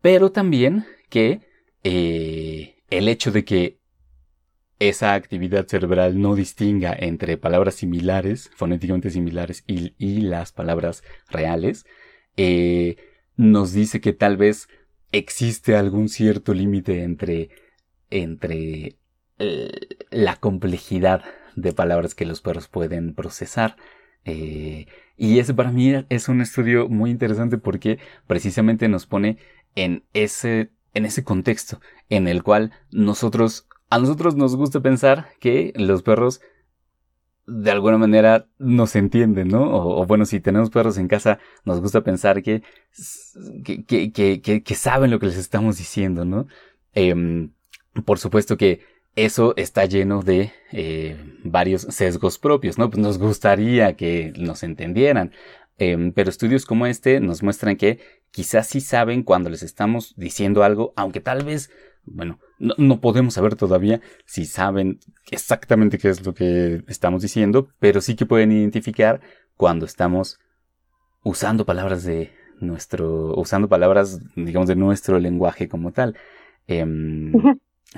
[0.00, 1.40] pero también que
[1.84, 3.78] eh, el hecho de que
[4.78, 11.86] esa actividad cerebral no distinga entre palabras similares, fonéticamente similares, y, las palabras reales,
[12.36, 12.96] eh,
[13.36, 14.68] nos dice que tal vez
[15.12, 17.50] existe algún cierto límite entre,
[18.10, 18.96] entre
[20.10, 21.22] la complejidad
[21.56, 23.76] de palabras que los perros pueden procesar.
[24.24, 29.38] Eh, y ese para mí es un estudio muy interesante porque precisamente nos pone
[29.74, 35.72] en ese, en ese contexto en el cual nosotros, a nosotros nos gusta pensar que
[35.76, 36.40] los perros
[37.46, 39.74] de alguna manera nos entienden, ¿no?
[39.74, 42.62] O, bueno, si tenemos perros en casa, nos gusta pensar que,
[43.64, 46.46] que, que, que saben lo que les estamos diciendo, ¿no?
[46.92, 47.52] Em,
[48.04, 48.80] por supuesto que
[49.14, 52.88] eso está lleno de eh, varios sesgos propios, ¿no?
[52.90, 55.32] Pues nos gustaría que nos entendieran,
[55.78, 60.64] em, pero estudios como este nos muestran que quizás sí saben cuando les estamos diciendo
[60.64, 61.70] algo, aunque tal vez,
[62.04, 64.98] bueno, no, podemos saber todavía si saben
[65.30, 69.20] exactamente qué es lo que estamos diciendo, pero sí que pueden identificar
[69.56, 70.38] cuando estamos
[71.22, 76.16] usando palabras de nuestro, usando palabras, digamos, de nuestro lenguaje como tal.
[76.66, 76.86] Eh,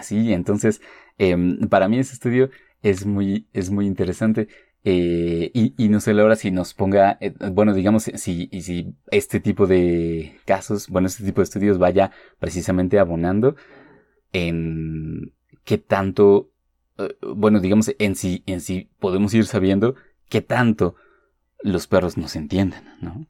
[0.02, 0.80] Sí, entonces,
[1.18, 2.50] em, para mí ese estudio
[2.83, 4.48] es muy, es muy interesante.
[4.87, 9.66] Eh, y, no sé ahora si nos ponga, eh, bueno, digamos, si, si este tipo
[9.66, 13.57] de casos, bueno, este tipo de estudios vaya precisamente abonando
[14.33, 15.33] en
[15.64, 16.50] qué tanto
[16.98, 19.94] eh, bueno, digamos, en sí, en sí podemos ir sabiendo
[20.28, 20.94] qué tanto
[21.62, 23.26] los perros nos entienden, ¿no?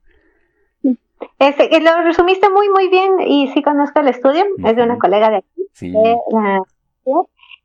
[1.38, 5.30] Este, lo resumiste muy, muy bien y sí conozco el estudio, es de una colega
[5.30, 5.53] de aquí.
[5.74, 5.92] Sí.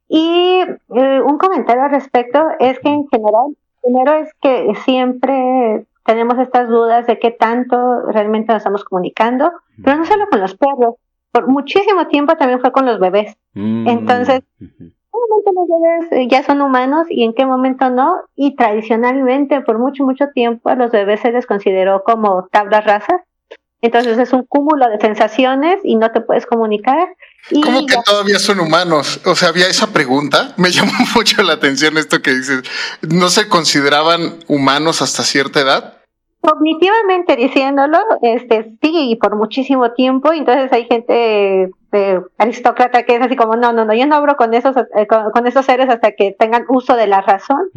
[0.07, 0.61] y
[0.95, 6.67] eh, un comentario al respecto es que en general, primero es que siempre tenemos estas
[6.67, 9.51] dudas de qué tanto realmente nos estamos comunicando,
[9.83, 10.95] pero no solo con los perros,
[11.31, 13.37] por muchísimo tiempo también fue con los bebés.
[13.53, 17.91] Mm, Entonces, ¿en qué momento los bebés eh, ya son humanos y en qué momento
[17.91, 18.15] no?
[18.35, 23.21] Y tradicionalmente, por mucho, mucho tiempo, a los bebés se les consideró como tablas rasas.
[23.81, 27.07] Entonces es un cúmulo de sensaciones y no te puedes comunicar.
[27.63, 29.19] ¿Cómo que todavía son humanos?
[29.25, 30.53] O sea, había esa pregunta.
[30.57, 32.63] Me llamó mucho la atención esto que dices.
[33.01, 35.95] ¿No se consideraban humanos hasta cierta edad?
[36.41, 40.31] Cognitivamente diciéndolo, este sí, y por muchísimo tiempo.
[40.31, 44.37] Entonces hay gente de aristócrata que es así como, no, no, no, yo no abro
[44.37, 47.69] con esos, eh, con, esos seres hasta que tengan uso de la razón.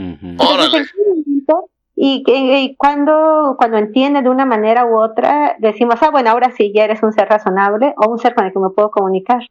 [1.95, 6.73] Y, y, cuando, cuando entiende de una manera u otra, decimos, ah, bueno, ahora sí
[6.75, 9.43] ya eres un ser razonable o un ser con el que me puedo comunicar.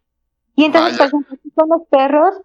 [0.56, 2.42] Y entonces, por ejemplo, son los perros,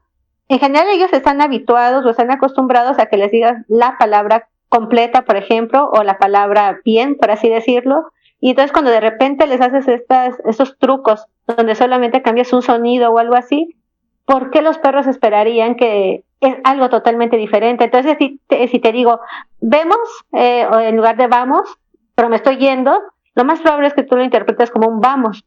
[0.48, 5.24] en general ellos están habituados o están acostumbrados a que les digas la palabra completa,
[5.24, 8.12] por ejemplo, o la palabra bien, por así decirlo.
[8.40, 13.10] Y entonces cuando de repente les haces estas, estos trucos donde solamente cambias un sonido
[13.10, 13.76] o algo así,
[14.24, 17.84] ¿por qué los perros esperarían que es algo totalmente diferente.
[17.84, 19.20] Entonces, si te, te digo,
[19.60, 19.98] vemos,
[20.32, 21.78] eh, en lugar de vamos,
[22.14, 22.98] pero me estoy yendo,
[23.34, 25.44] lo más probable es que tú lo interpretes como un vamos,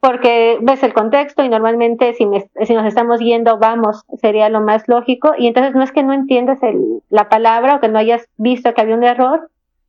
[0.00, 5.32] porque ves el contexto y normalmente si, nos estamos yendo, vamos, sería lo más lógico.
[5.38, 6.58] Y entonces no es que no entiendas
[7.08, 9.48] la palabra o que no hayas visto que había un error,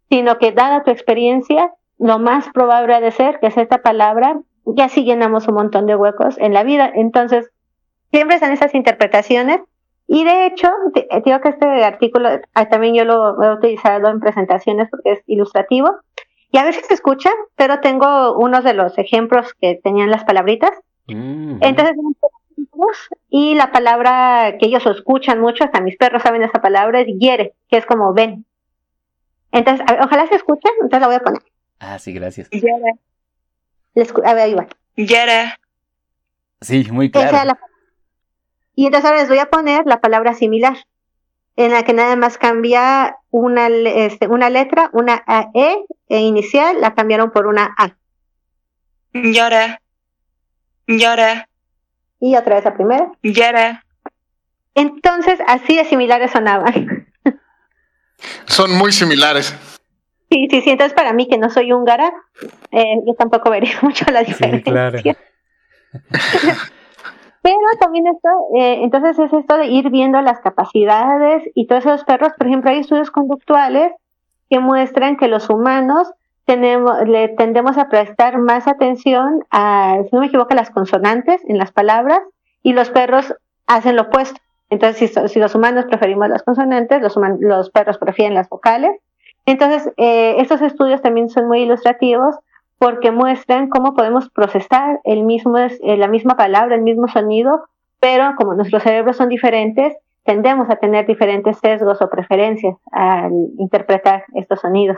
[0.09, 4.39] sino que dada tu experiencia, lo más probable ha de ser que es esta palabra,
[4.65, 6.91] ya así llenamos un montón de huecos en la vida.
[6.93, 7.49] Entonces,
[8.11, 9.61] siempre están esas interpretaciones
[10.13, 14.19] y de hecho, eh, digo que este artículo ah, también yo lo he utilizado en
[14.19, 15.89] presentaciones porque es ilustrativo
[16.51, 20.69] y a veces se escucha, pero tengo unos de los ejemplos que tenían las palabritas.
[21.07, 21.63] Mm.
[21.63, 21.95] Entonces,
[23.31, 27.55] y la palabra que ellos escuchan mucho, hasta mis perros saben esa palabra, es hiere,
[27.67, 28.45] que es como ven.
[29.51, 31.41] Entonces, ojalá se escuchen, entonces la voy a poner.
[31.79, 32.51] Ah, sí, gracias.
[32.51, 32.99] Hiere.
[34.25, 34.67] A ver, ahí va.
[34.95, 35.55] Hiere.
[36.61, 37.57] Sí, muy claro.
[38.75, 40.77] Y entonces ahora les voy a poner la palabra similar,
[41.55, 46.95] en la que nada más cambia una, este, una letra, una E e inicial, la
[46.95, 47.95] cambiaron por una A.
[49.13, 49.81] Llora.
[50.87, 51.47] Llora.
[52.19, 53.11] Y otra vez la primera.
[53.21, 53.85] Llora.
[54.75, 57.07] Entonces, así de similares sonaban.
[58.45, 59.55] Son muy similares.
[60.31, 60.69] Sí, sí, sí.
[60.71, 62.11] Entonces, para mí, que no soy húngara,
[62.71, 64.71] eh, yo tampoco vería mucho la diferencia.
[64.71, 64.99] claro.
[67.43, 72.05] Pero también esto, eh, entonces es esto de ir viendo las capacidades y todos esos
[72.05, 73.91] perros, por ejemplo, hay estudios conductuales
[74.49, 76.09] que muestran que los humanos
[76.45, 81.41] tenemos, le tendemos a prestar más atención a, si no me equivoco, a las consonantes
[81.45, 82.21] en las palabras
[82.63, 83.35] y los perros
[83.67, 84.39] hacen lo opuesto.
[84.69, 88.95] Entonces, si, los humanos preferimos las consonantes, los, los perros prefieren las vocales.
[89.45, 92.35] Entonces, eh, estos estudios también son muy ilustrativos
[92.83, 97.63] porque muestran cómo podemos procesar el mismo, eh, la misma palabra, el mismo sonido,
[98.01, 99.93] pero como nuestros cerebros son diferentes,
[100.25, 104.97] tendemos a tener diferentes sesgos o preferencias al interpretar estos sonidos.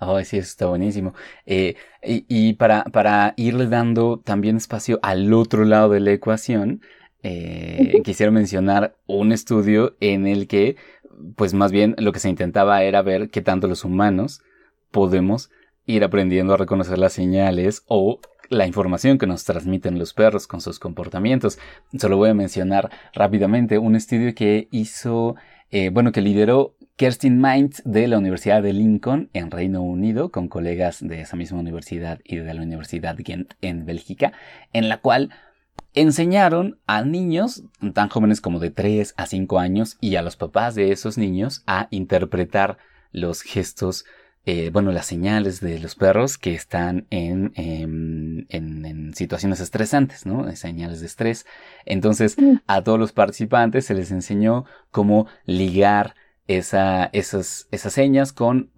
[0.00, 1.14] Oh, sí, eso está buenísimo.
[1.46, 6.80] Eh, y, para, para irle dando también espacio al otro lado de la ecuación,
[7.22, 10.74] eh, quisiera mencionar un estudio en el que,
[11.36, 14.42] pues más bien lo que se intentaba era ver qué tanto los humanos
[14.90, 15.48] podemos
[15.86, 20.60] ir aprendiendo a reconocer las señales o la información que nos transmiten los perros con
[20.60, 21.58] sus comportamientos.
[21.98, 25.36] Solo voy a mencionar rápidamente un estudio que hizo,
[25.70, 30.48] eh, bueno, que lideró Kerstin Mainz de la Universidad de Lincoln en Reino Unido con
[30.48, 34.32] colegas de esa misma universidad y de la Universidad Ghent en Bélgica,
[34.72, 35.30] en la cual
[35.94, 37.64] enseñaron a niños
[37.94, 41.62] tan jóvenes como de 3 a 5 años y a los papás de esos niños
[41.66, 42.78] a interpretar
[43.10, 44.04] los gestos
[44.44, 50.50] eh, bueno, las señales de los perros que están en, em, en, situaciones estresantes, ¿no?
[50.56, 51.46] Señales de estrés.
[51.84, 56.14] Entonces, a todos los participantes se les enseñó cómo ligar
[56.48, 58.70] esa, esas, esas señas con,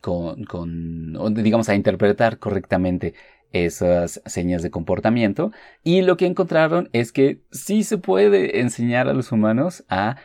[0.00, 3.14] con, con, digamos, a interpretar correctamente
[3.52, 9.14] esas señas de comportamiento y lo que encontraron es que sí se puede enseñar a
[9.14, 10.16] los humanos a,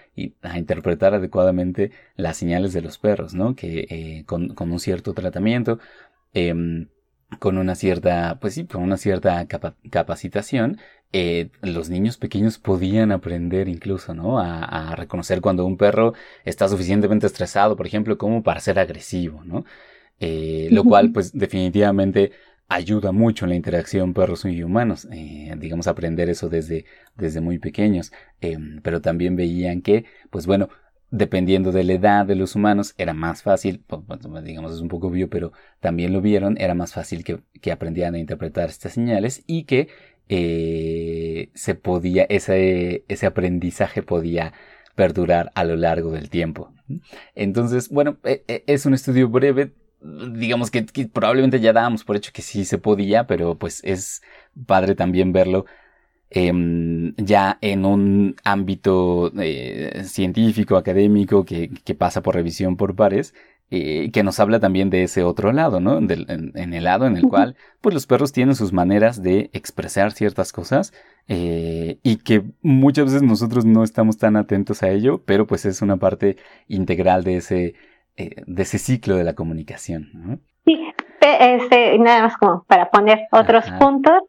[0.42, 3.56] a interpretar adecuadamente las señales de los perros, ¿no?
[3.56, 5.80] Que eh, con, un cierto tratamiento,
[6.34, 6.88] em,
[7.40, 10.78] con una cierta, pues sí, con una cierta capacitación,
[11.14, 14.40] eh, los niños pequeños podían aprender incluso, ¿no?
[14.40, 16.14] A, reconocer cuando un perro
[16.46, 19.66] está suficientemente estresado, por ejemplo, como para ser agresivo, ¿no?
[20.20, 22.32] Eh, lo cual, pues, definitivamente
[22.72, 26.86] ayuda mucho en la interacción perros y humanos, eh, digamos, aprender eso desde,
[27.18, 28.12] desde muy pequeños.
[28.82, 30.70] pero también veían que, pues bueno,
[31.10, 33.84] dependiendo de la edad de los humanos, era más fácil,
[34.44, 38.16] digamos, es un poco obvio, pero también lo vieron, era más fácil que, que aprendieran
[38.16, 39.90] a interpretar estas señales y que
[40.30, 44.54] eh, se podía, ese, ese aprendizaje podía
[44.96, 46.74] perdurar a lo largo del tiempo.
[47.36, 52.66] Entonces, bueno, es un estudio breve, digamos que, probablemente ya dábamos por hecho que sí
[52.66, 54.22] se podía, pero pues es
[54.66, 55.66] padre también verlo
[56.30, 63.34] em, ya en un ámbito eh, científico, académico, que, que, pasa por revisión por pares,
[63.74, 65.98] eh, que nos habla también de ese otro lado, ¿no?
[65.98, 70.52] en, el lado en el cual, pues los perros tienen sus maneras de expresar ciertas
[70.52, 70.92] cosas
[71.30, 75.82] eh, y que muchas veces nosotros no estamos tan atentos a ello, pero pues es
[75.82, 76.36] una parte
[76.68, 77.76] integral de ese,
[78.18, 80.40] eh, de ese ciclo de la comunicación, ¿no?
[80.66, 80.80] Sí,
[81.22, 84.22] este, nada más como para poner otros puntos.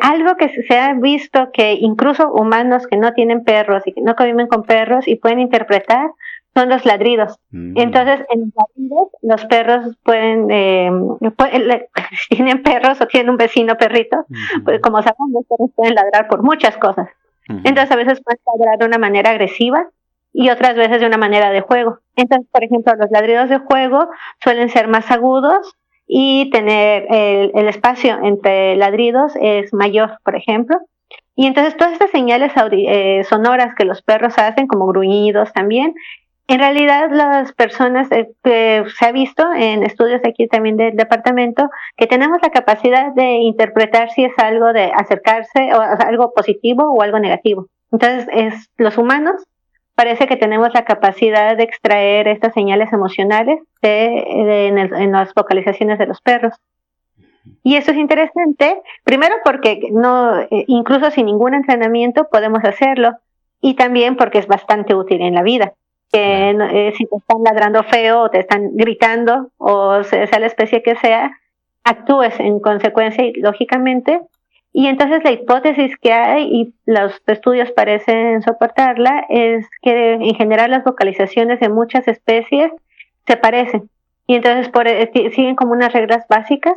[0.00, 4.16] algo que se ha visto que incluso humanos que no tienen perros y que no
[4.16, 6.10] conviven con perros y pueden interpretar
[6.54, 7.38] son los ladridos.
[7.50, 7.78] Mm.
[7.78, 10.90] Entonces, en los ladridos, los perros pueden, eh,
[12.28, 14.24] si tienen perros o tienen un vecino perrito,
[14.64, 17.08] pues como saben, los perros pueden ladrar por muchas cosas.
[17.46, 19.90] Entonces, a veces pueden ladrar de una manera agresiva
[20.34, 22.00] y otras veces de una manera de juego.
[22.16, 24.08] Entonces, por ejemplo, los ladridos de juego
[24.42, 25.74] suelen ser más agudos
[26.06, 30.78] y tener el, el espacio entre ladridos es mayor, por ejemplo.
[31.36, 35.94] Y entonces todas estas señales eh, sonoras que los perros hacen, como gruñidos también,
[36.46, 41.70] en realidad, las personas eh, que se ha visto en estudios aquí también del departamento
[41.96, 47.00] que tenemos la capacidad de interpretar si es algo de acercarse o, algo positivo o
[47.00, 47.68] algo negativo.
[47.90, 49.42] Entonces, es los humanos
[49.94, 56.06] parece que tenemos la capacidad de extraer estas señales emocionales de, en, las vocalizaciones de
[56.06, 56.54] los perros.
[57.62, 63.12] Y eso es interesante, primero porque no, eh, incluso sin ningún entrenamiento podemos hacerlo,
[63.60, 65.72] y también porque es bastante útil en la vida
[66.14, 70.80] que eh, si te están ladrando feo o te están gritando o sea, la especie
[70.80, 71.32] que sea,
[71.82, 74.20] actúes en consecuencia y lógicamente.
[74.76, 80.72] Y entonces la hipótesis que hay, y los estudios parecen soportarla, es que en general
[80.72, 82.72] las vocalizaciones de muchas especies
[83.24, 83.88] se parecen.
[84.26, 86.74] Y entonces por, eh, siguen como unas reglas básicas,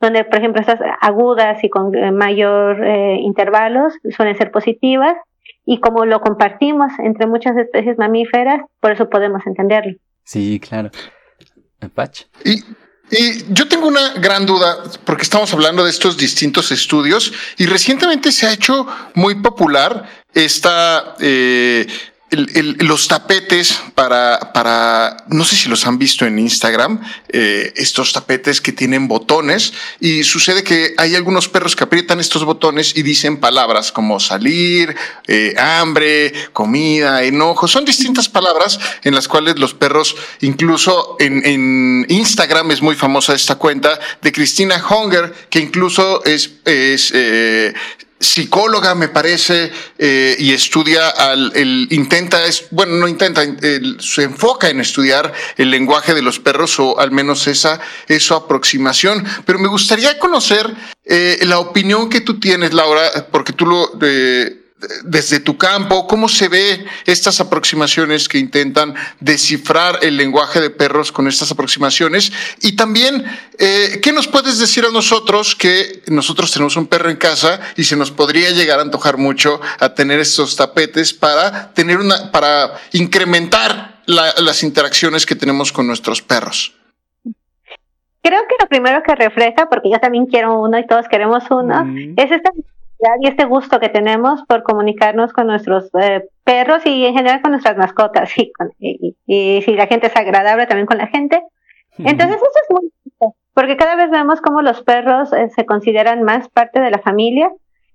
[0.00, 2.84] donde por ejemplo estas agudas y con eh, mayor
[3.20, 5.16] intervalos suelen ser positivas,
[5.64, 9.96] y como lo compartimos entre muchas especies mamíferas, por eso podemos entenderlo.
[10.24, 10.90] Sí, claro.
[11.94, 12.22] Pach.
[12.44, 12.62] Y,
[13.10, 18.32] y yo tengo una gran duda, porque estamos hablando de estos distintos estudios, y recientemente
[18.32, 21.86] se ha hecho muy popular esta eh,
[22.30, 28.60] los tapetes para, para, no sé si los han visto en Instagram, eh, estos tapetes
[28.60, 33.36] que tienen botones y sucede que hay algunos perros que aprietan estos botones y dicen
[33.38, 34.96] palabras como salir,
[35.28, 37.68] eh, hambre, comida, enojo.
[37.68, 43.34] Son distintas palabras en las cuales los perros, incluso en, en Instagram es muy famosa
[43.34, 47.72] esta cuenta de Cristina Hunger, que incluso es, es eh,
[48.18, 51.52] psicóloga, me parece, eh, y estudia al,
[51.90, 53.42] intenta, es, bueno, no intenta,
[53.98, 59.24] se enfoca en estudiar el lenguaje de los perros o al menos esa, esa aproximación.
[59.44, 60.74] Pero me gustaría conocer
[61.04, 64.65] eh, la opinión que tú tienes, Laura, porque tú lo, de
[65.04, 71.12] desde tu campo, cómo se ve estas aproximaciones que intentan descifrar el lenguaje de perros
[71.12, 73.24] con estas aproximaciones y también
[73.58, 77.84] eh, qué nos puedes decir a nosotros que nosotros tenemos un perro en casa y
[77.84, 82.78] se nos podría llegar a antojar mucho a tener estos tapetes para tener una para
[82.92, 86.74] incrementar las interacciones que tenemos con nuestros perros.
[88.22, 91.84] Creo que lo primero que refleja, porque yo también quiero uno y todos queremos uno,
[92.16, 92.50] es esta
[93.20, 97.52] y este gusto que tenemos por comunicarnos con nuestros eh, perros y en general con
[97.52, 98.52] nuestras mascotas y,
[99.26, 101.42] y, si la gente es agradable también con la gente.
[101.98, 102.90] Entonces eso es muy
[103.56, 107.50] porque cada vez vemos cómo los perros eh, se consideran más parte de la familia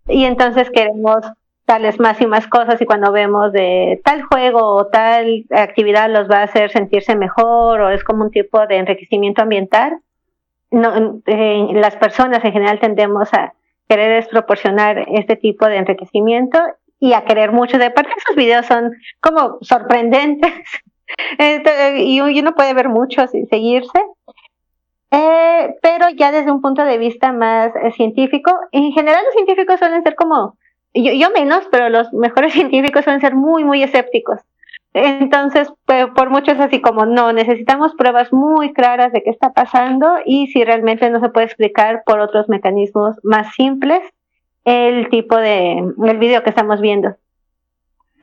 [0.08, 1.20] y entonces queremos
[1.68, 6.28] darles más y más cosas y cuando vemos de tal juego o tal actividad los
[6.28, 10.00] va a hacer sentirse mejor o es como un tipo de enriquecimiento ambiental.
[10.72, 13.54] No, eh, las personas en general tendemos a
[13.92, 16.60] querer es proporcionar este tipo de enriquecimiento
[16.98, 17.78] y a querer mucho.
[17.78, 20.54] De parte, esos videos son como sorprendentes
[21.38, 24.00] este, y uno puede ver muchos y seguirse.
[25.12, 28.58] eh, pero ya desde un punto de vista más eh, científico.
[28.72, 30.58] En general los científicos suelen ser como,
[30.94, 34.40] yo, yo menos, pero los mejores científicos suelen ser muy, muy escépticos.
[34.94, 39.54] Entonces, pues, por mucho es así como, no, necesitamos pruebas muy claras de qué está
[39.54, 44.02] pasando y si realmente no se puede explicar por otros mecanismos más simples
[44.66, 47.16] el tipo de, el video que estamos viendo.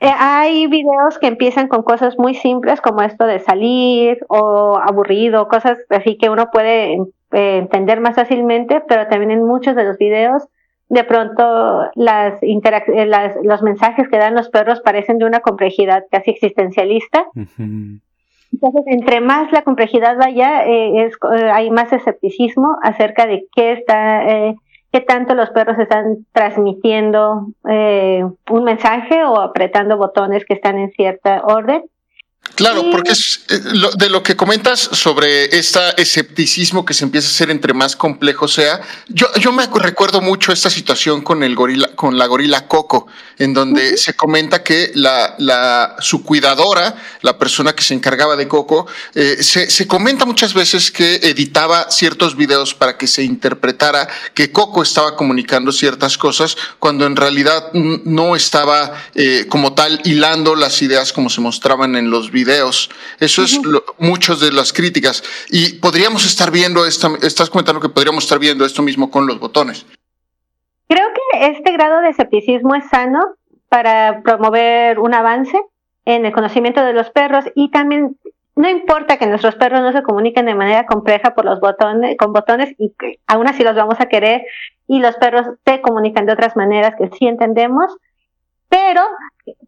[0.01, 5.49] Eh, hay videos que empiezan con cosas muy simples como esto de salir o aburrido,
[5.49, 6.93] cosas así que uno puede
[7.31, 10.47] eh, entender más fácilmente, pero también en muchos de los videos
[10.89, 16.03] de pronto las, eh, las, los mensajes que dan los perros parecen de una complejidad
[16.11, 17.25] casi existencialista.
[18.51, 23.73] Entonces, entre más la complejidad vaya, eh, es, eh, hay más escepticismo acerca de qué
[23.73, 24.55] está, eh,
[24.91, 31.43] qué tanto los perros están transmitiendo un mensaje o apretando botones que están en cierta
[31.45, 31.83] orden.
[32.55, 33.59] Claro, porque es eh,
[33.97, 38.47] de lo que comentas sobre este escepticismo que se empieza a hacer entre más complejo
[38.47, 38.81] sea.
[39.07, 43.53] Yo, yo me recuerdo mucho esta situación con el gorila, con la gorila Coco, en
[43.53, 48.87] donde se comenta que la, la, su cuidadora, la persona que se encargaba de Coco,
[49.15, 54.51] eh, se, se comenta muchas veces que editaba ciertos videos para que se interpretara que
[54.51, 60.81] Coco estaba comunicando ciertas cosas, cuando en realidad no estaba eh, como tal hilando las
[60.81, 62.38] ideas como se mostraban en los videos.
[63.19, 63.59] Eso es
[63.97, 65.23] muchas de las críticas.
[65.49, 69.39] Y podríamos estar viendo, esta, estás comentando que podríamos estar viendo esto mismo con los
[69.39, 69.85] botones.
[70.87, 73.19] Creo que este grado de escepticismo es sano
[73.69, 75.59] para promover un avance
[76.05, 78.17] en el conocimiento de los perros y también
[78.55, 82.33] no importa que nuestros perros no se comuniquen de manera compleja por los botones, con
[82.33, 84.43] botones y que aún así los vamos a querer
[84.87, 87.95] y los perros se comunican de otras maneras que sí entendemos,
[88.69, 89.01] pero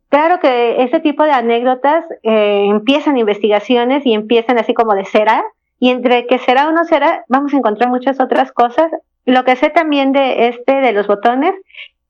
[0.09, 5.43] claro que ese tipo de anécdotas eh, empiezan investigaciones y empiezan así como de será,
[5.79, 8.91] y entre que será o no será, vamos a encontrar muchas otras cosas.
[9.25, 11.55] Lo que sé también de este, de los botones,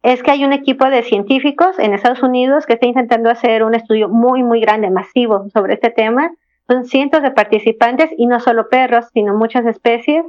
[0.03, 3.75] es que hay un equipo de científicos en Estados Unidos que está intentando hacer un
[3.75, 6.31] estudio muy, muy grande, masivo sobre este tema.
[6.67, 10.25] Son cientos de participantes y no solo perros, sino muchas especies.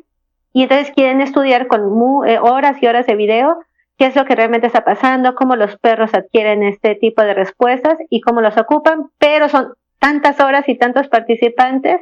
[0.53, 1.81] Y entonces quieren estudiar con
[2.27, 3.59] eh, horas y horas de video
[4.03, 7.97] qué es lo que realmente está pasando, cómo los perros adquieren este tipo de respuestas
[8.11, 12.01] y cómo los ocupan, pero son tantas horas y tantos participantes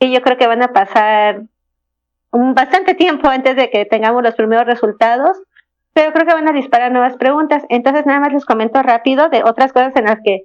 [0.00, 1.42] que yo creo que van a pasar
[2.32, 5.40] un bastante tiempo antes de que tengamos los primeros resultados,
[5.92, 7.62] pero creo que van a disparar nuevas preguntas.
[7.68, 10.42] Entonces, nada más les comento rápido de otras cosas en las que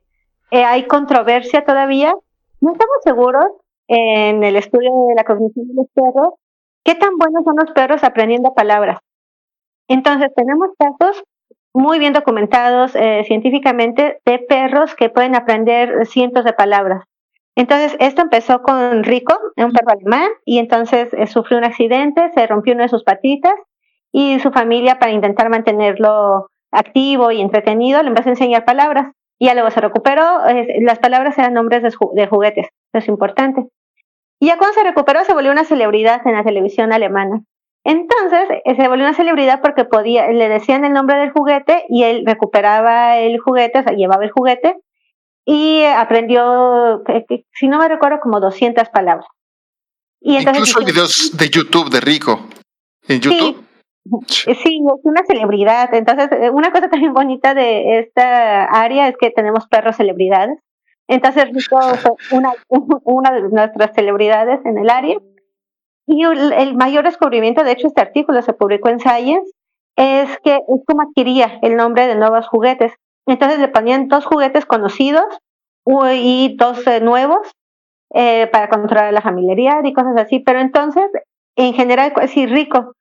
[0.51, 2.13] eh, hay controversia todavía.
[2.59, 3.47] No estamos seguros
[3.87, 6.35] en el estudio de la cognición de los perros
[6.83, 8.99] qué tan buenos son los perros aprendiendo palabras.
[9.93, 11.21] Entonces, tenemos casos
[11.73, 17.03] muy bien documentados eh, científicamente de perros que pueden aprender cientos de palabras.
[17.57, 22.47] Entonces, esto empezó con Rico, un perro alemán, y entonces eh, sufrió un accidente, se
[22.47, 23.53] rompió una de sus patitas
[24.13, 29.11] y su familia, para intentar mantenerlo activo y entretenido, le empezó a enseñar palabras.
[29.39, 30.39] Y ya luego se recuperó,
[30.81, 33.65] las palabras eran nombres de, de juguetes, eso es importante.
[34.39, 37.41] Y ya cuando se recuperó, se volvió una celebridad en la televisión alemana.
[37.83, 42.03] Entonces eh, se volvió una celebridad porque podía, le decían el nombre del juguete y
[42.03, 44.77] él recuperaba el juguete, o sea, llevaba el juguete
[45.45, 47.03] y aprendió,
[47.53, 49.25] si no me recuerdo, como 200 palabras.
[50.21, 52.47] Y entonces, Incluso hay videos de YouTube de Rico.
[53.07, 53.65] ¿En YouTube?
[54.27, 55.93] Sí, sí, es una celebridad.
[55.93, 60.59] Entonces, eh, una cosa también bonita de esta área es que tenemos perros celebridades.
[61.07, 62.53] Entonces, Rico fue una,
[63.03, 65.17] una de nuestras celebridades en el área.
[66.11, 69.49] Y el, mayor descubrimiento, de hecho este artículo se publicó en Science,
[69.95, 72.91] es que es como adquiría el nombre de nuevos juguetes.
[73.25, 75.23] Entonces le ponían dos juguetes conocidos
[76.13, 77.49] y dos eh, nuevos
[78.13, 80.39] eh, para controlar la familiaridad y cosas así.
[80.39, 81.05] Pero entonces,
[81.55, 82.93] en general, si Rico,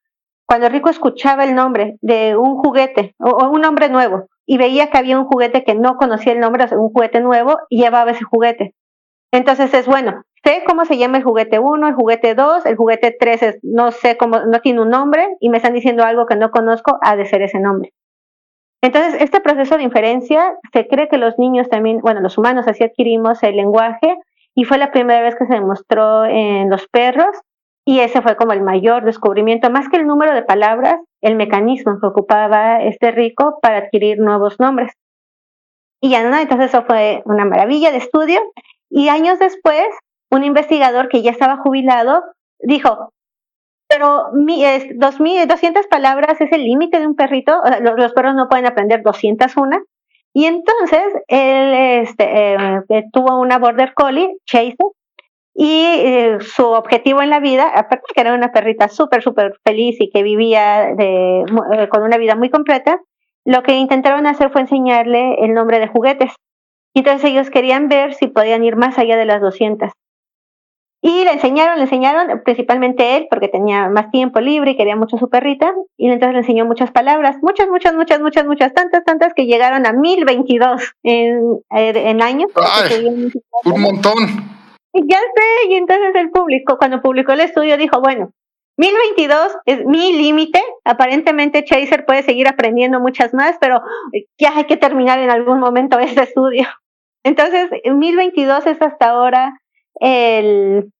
[0.46, 4.98] cuando Rico escuchaba el nombre de un juguete o, un nombre nuevo y veía que
[4.98, 8.72] había un juguete que no conocía el nombre, o un juguete nuevo, llevaba ese juguete.
[9.32, 13.16] Entonces es bueno, sé cómo se llama el juguete 1, el juguete 2, el juguete
[13.18, 16.36] 3 es, no sé cómo, no tiene un nombre y me están diciendo algo que
[16.36, 17.92] no conozco, ha de ser ese nombre.
[18.82, 22.82] Entonces, este proceso de inferencia, se cree que los niños también, bueno, los humanos así
[22.82, 24.16] adquirimos el lenguaje
[24.54, 27.36] y fue la primera vez que se demostró en los perros
[27.84, 31.98] y ese fue como el mayor descubrimiento, más que el número de palabras, el mecanismo
[32.00, 34.92] que ocupaba este rico para adquirir nuevos nombres.
[36.00, 38.40] Y ya no, entonces eso fue una maravilla de estudio
[38.88, 39.86] y años después
[40.30, 42.22] un investigador que ya estaba jubilado
[42.60, 43.12] dijo,
[43.88, 47.60] pero mi, es, 200 palabras es el límite de un perrito,
[47.96, 49.78] los, perros no pueden aprender 201.
[50.32, 54.76] Y entonces él este, eh, tuvo una border collie, Chase,
[55.54, 60.00] Y eh, su objetivo en la vida, aparte que era una perrita súper, súper feliz
[60.00, 61.40] y que vivía de,
[61.72, 63.00] eh, con una vida muy completa,
[63.44, 66.32] lo que intentaron hacer fue enseñarle el nombre de juguetes.
[66.94, 69.90] Entonces ellos querían ver si podían ir más allá de las 200.
[71.02, 75.16] Y le enseñaron, le enseñaron, principalmente él, porque tenía más tiempo libre y quería mucho
[75.16, 79.32] su perrita, y entonces le enseñó muchas palabras, muchas, muchas, muchas, muchas, muchas, tantas, tantas
[79.32, 82.50] que llegaron a 1022 en, en años.
[83.64, 84.14] un montón.
[84.92, 88.32] Ya sé, y entonces el público, cuando publicó el estudio, dijo, bueno,
[88.76, 90.62] 1022 es mi límite.
[90.84, 93.82] Aparentemente Chaser puede seguir aprendiendo muchas más, pero
[94.38, 96.66] ya hay que terminar en algún momento este estudio.
[97.22, 99.60] Entonces, 1022 es hasta ahora
[100.00, 100.92] el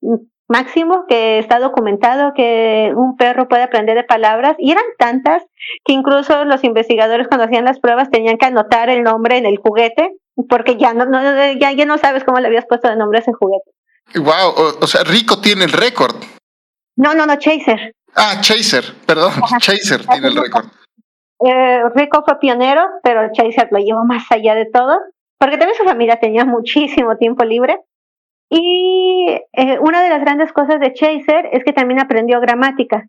[0.50, 5.44] máximo que está documentado que un perro puede aprender de palabras y eran tantas
[5.84, 9.58] que incluso los investigadores cuando hacían las pruebas tenían que anotar el nombre en el
[9.58, 10.16] juguete
[10.48, 11.06] porque ya no,
[11.58, 13.70] ya, ya no sabes cómo le habías puesto de nombre a ese juguete.
[14.16, 16.16] Wow, o, sea, Rico tiene el récord.
[16.96, 17.94] No, no, no, Chaser.
[18.16, 20.66] Ah, Chaser, perdón, Chaser tiene el récord.
[21.46, 24.98] Eh, Rico fue pionero, pero Chaser lo llevó más allá de todo,
[25.38, 27.78] porque también su familia tenía muchísimo tiempo libre
[28.50, 33.06] y eh, una de las grandes cosas de Chaser es que también aprendió gramática.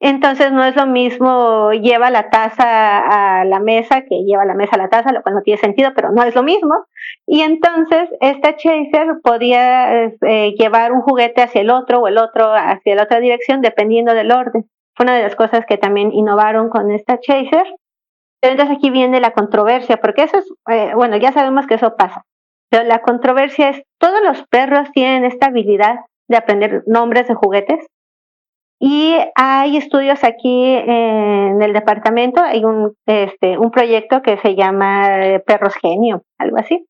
[0.00, 4.76] Entonces no es lo mismo lleva la taza a la mesa que lleva la mesa
[4.76, 6.72] a la taza, lo cual no tiene sentido, pero no es lo mismo.
[7.26, 12.52] Y entonces esta Chaser podía eh, llevar un juguete hacia el otro o el otro
[12.54, 14.70] hacia la otra dirección dependiendo del orden.
[14.94, 17.66] Fue una de las cosas que también innovaron con esta Chaser.
[18.40, 21.96] Pero entonces aquí viene la controversia, porque eso es, eh, bueno, ya sabemos que eso
[21.96, 22.24] pasa.
[22.70, 27.86] Pero la controversia es, ¿todos los perros tienen esta habilidad de aprender nombres de juguetes?
[28.80, 35.24] Y hay estudios aquí en el departamento, hay un, este, un proyecto que se llama
[35.24, 36.86] eh, Perros Genio, algo así.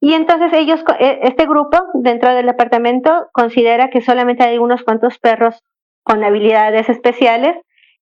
[0.00, 5.18] Y entonces ellos, e, este grupo dentro del departamento considera que solamente hay unos cuantos
[5.18, 5.58] perros
[6.04, 7.56] con habilidades especiales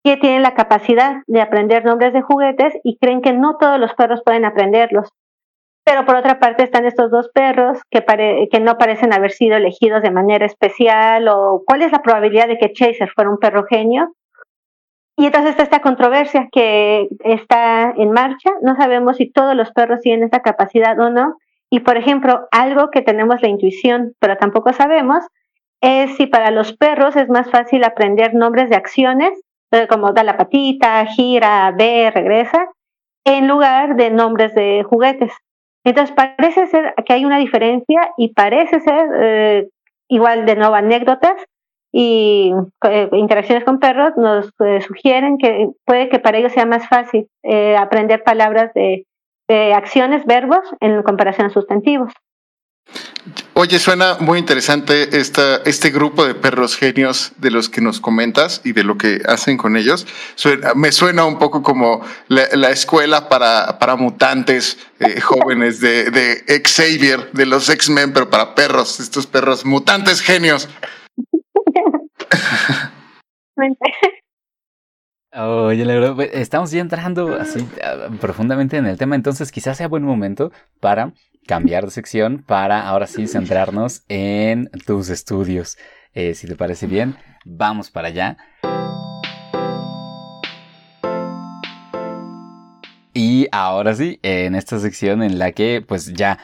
[0.04, 3.94] que tienen la capacidad de aprender nombres de juguetes y creen que no todos los
[3.94, 5.10] perros pueden aprenderlos.
[5.84, 8.04] Pero por otra parte están estos dos perros que,
[8.50, 12.58] que no parecen haber sido elegidos de manera especial o cuál es la probabilidad de
[12.58, 14.14] que Chaser fuera un perro genio.
[15.16, 18.50] Y entonces está esta controversia que está en marcha.
[18.62, 21.36] No sabemos si todos los perros tienen esta capacidad o no.
[21.70, 25.24] Y por ejemplo, algo que tenemos la intuición, pero tampoco sabemos,
[25.80, 29.32] es si para los perros es más fácil aprender nombres de acciones,
[29.72, 32.68] eh, como da la patita, gira, ve, regresa,
[33.24, 35.32] en lugar de nombres de juguetes.
[35.84, 39.68] Entonces parece ser que hay una diferencia y parece ser eh,
[40.08, 41.34] igual de nuevo anécdotas
[41.92, 42.52] y
[42.88, 47.28] eh, interacciones con perros nos eh, sugieren que puede que para ellos sea más fácil
[47.78, 49.06] aprender palabras de,
[49.48, 52.12] de acciones, verbos, en comparación a sustantivos.
[53.54, 58.60] Oye, suena muy interesante esta, este grupo de perros genios de los que nos comentas
[58.64, 60.06] y de lo que hacen con ellos.
[60.74, 67.30] me suena un poco como la, escuela para, para mutantes eh, jóvenes de, de Xavier,
[67.32, 70.68] de los X-Men, pero para perros, estos perros mutantes genios.
[75.34, 77.66] Oye, la pues, estamos ya entrando así
[78.20, 81.12] profundamente en el tema, entonces quizás sea buen momento para
[81.46, 85.76] cambiar de sección, para ahora sí centrarnos en tus estudios.
[86.14, 88.36] Eh, si te parece bien, vamos para allá.
[93.14, 96.38] Y ahora sí, en esta sección en la que pues ya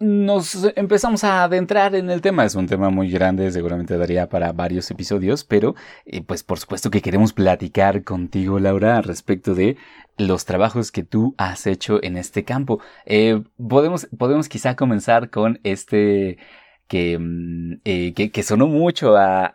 [0.00, 2.44] nos empezamos a adentrar en el tema.
[2.44, 5.74] Es un tema muy grande, seguramente daría para varios episodios, pero
[6.06, 9.76] eh, pues por supuesto que queremos platicar contigo, Laura, respecto de
[10.16, 12.80] los trabajos que tú has hecho en este campo.
[13.06, 16.38] Eh, podemos, podemos quizá comenzar con este
[16.86, 19.52] que, mm, eh, que, sonó mucho a,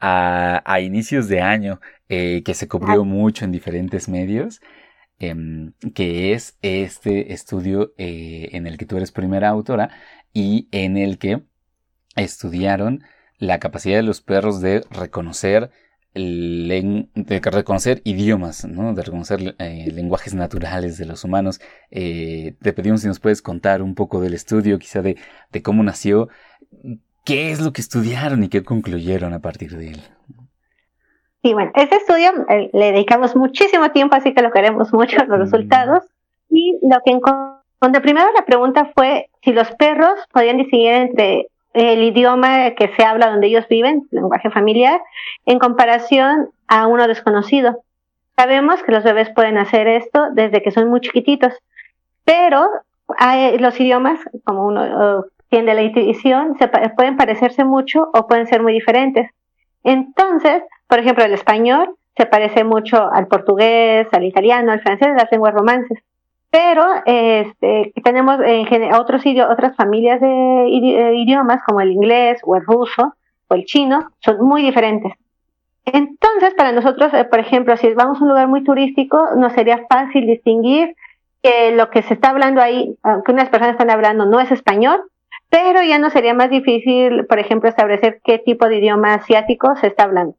[0.66, 4.62] a, inicios de año, que se cubrió mucho en diferentes medios.
[5.20, 9.90] Em, que es este estudio en el que tú eres primera autora,
[10.34, 11.44] y en el que
[12.16, 13.04] estudiaron
[13.38, 15.72] la capacidad de los perros de reconocer
[16.16, 18.94] de reconocer idiomas, ¿no?
[18.94, 21.60] de reconocer eh, lenguajes naturales de los humanos.
[21.90, 25.18] Eh, te pedimos si nos puedes contar un poco del estudio, quizá de,
[25.52, 26.30] de, cómo nació,
[27.26, 30.02] qué es lo que estudiaron y qué concluyeron a partir de él.
[31.42, 35.40] Sí, bueno, ese estudio eh, le dedicamos muchísimo tiempo, así que lo queremos mucho, los
[35.40, 36.04] resultados.
[36.50, 37.20] Y lo que
[37.82, 43.04] donde primero la pregunta fue si los perros podían distinguir entre el idioma que se
[43.04, 45.02] habla donde ellos viven, lenguaje familiar,
[45.46, 47.84] en comparación a uno desconocido.
[48.36, 51.54] Sabemos que los bebés pueden hacer esto desde que son muy chiquititos,
[52.24, 52.68] pero
[53.60, 58.74] los idiomas, como uno tiende la intuición, se pueden parecerse mucho o pueden ser muy
[58.74, 59.30] diferentes.
[59.84, 65.32] Entonces, por ejemplo, el español se parece mucho al portugués, al italiano, al francés, las
[65.32, 66.00] lenguas romances.
[66.54, 70.28] Pero este, tenemos en otros otras familias de
[70.68, 73.16] eh, idiomas como el inglés o el ruso
[73.48, 75.14] o el chino, son muy diferentes.
[75.84, 79.88] Entonces, para nosotros, eh, por ejemplo, si vamos a un lugar muy turístico, nos sería
[79.90, 80.96] fácil distinguir
[81.42, 85.02] que lo que se está hablando ahí, aunque unas personas están hablando, no es español,
[85.50, 89.88] pero ya no sería más difícil, por ejemplo, establecer qué tipo de idioma asiático se
[89.88, 90.36] está hablando.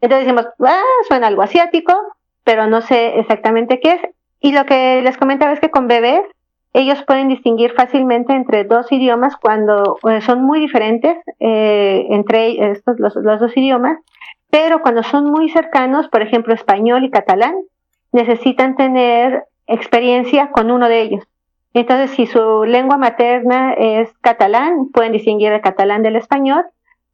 [0.00, 1.94] Entonces decimos, ah, suena algo asiático,
[2.42, 4.00] pero no sé exactamente qué es.
[4.42, 6.22] Y lo que les comentaba es que con bebés,
[6.74, 12.98] ellos pueden distinguir fácilmente entre dos idiomas cuando eh, son muy diferentes eh, entre estos
[12.98, 13.98] los, dos idiomas,
[14.50, 17.54] pero cuando son muy cercanos, por ejemplo, español y catalán,
[18.10, 21.24] necesitan tener experiencia con uno de ellos.
[21.72, 26.64] Entonces, si su lengua materna es catalán, pueden distinguir el catalán del español,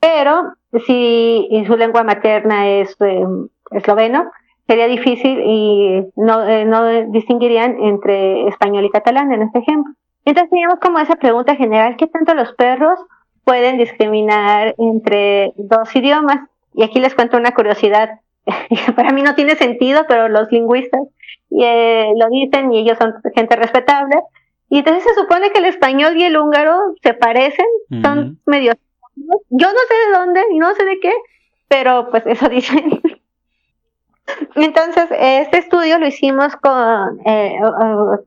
[0.01, 0.55] pero
[0.87, 3.27] si su lengua materna es eh,
[3.73, 4.31] esloveno,
[4.69, 9.93] sería difícil y no, eh, no distinguirían entre español y catalán en este ejemplo.
[10.25, 13.01] Entonces teníamos como esa pregunta general, ¿qué tanto los perros
[13.45, 16.49] pueden discriminar entre dos idiomas?
[16.75, 18.21] Y aquí les cuento una curiosidad,
[18.97, 21.01] para mí no tiene sentido, pero los lingüistas
[21.51, 24.17] eh, lo dicen y ellos son gente respetable.
[24.69, 27.67] Y entonces se supone que el español y el húngaro se parecen,
[28.03, 28.75] son medio
[29.51, 31.13] yo no sé de dónde y no sé de qué,
[31.69, 33.01] pero pues eso dicen.
[34.55, 37.59] Entonces, este estudio lo hicimos con eh,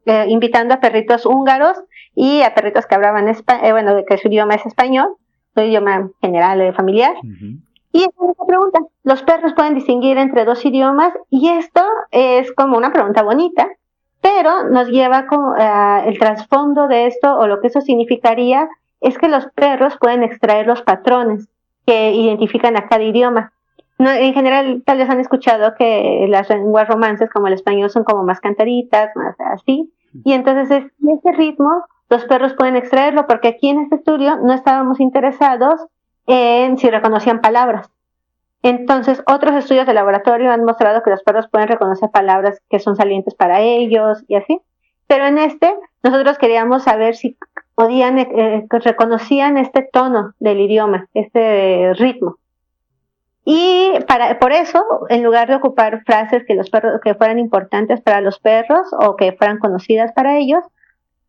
[0.06, 1.78] eh, invitando a perritos húngaros
[2.16, 5.16] y a perritos que hablaban español, eh, bueno, que su idioma es español,
[5.54, 7.16] su idioma general familiar.
[7.94, 11.14] Y esta pregunta, ¿los perros pueden distinguir entre dos idiomas?
[11.30, 13.68] Y esto es como una pregunta bonita,
[14.22, 18.70] pero nos lleva con el trasfondo de esto o lo que eso significaría
[19.02, 21.50] es que los perros pueden extraer los patrones
[21.86, 23.52] que identifican a cada idioma.
[24.10, 28.24] En general, tal vez han escuchado que las lenguas romances como el español son como
[28.24, 29.92] más cantaritas, más así.
[30.24, 34.54] Y entonces es, ese ritmo los perros pueden extraerlo porque aquí en este estudio no
[34.54, 35.80] estábamos interesados
[36.28, 37.90] en si reconocían palabras.
[38.64, 42.96] Entonces, otros estudios de laboratorio han mostrado que los perros pueden reconocer palabras que son
[42.96, 44.60] salientes para ellos y así.
[45.08, 45.74] Pero en este,
[46.04, 47.38] nosotros queríamos saber si
[47.76, 52.38] podían, eh, eh, reconocían este tono del idioma, este ritmo.
[53.44, 58.00] Y para, por eso, en lugar de ocupar frases que, los perros, que fueran importantes
[58.02, 60.64] para los perros o que fueran conocidas para ellos,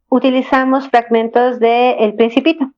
[0.09, 2.71] utilizamos fragmentos de El Principito.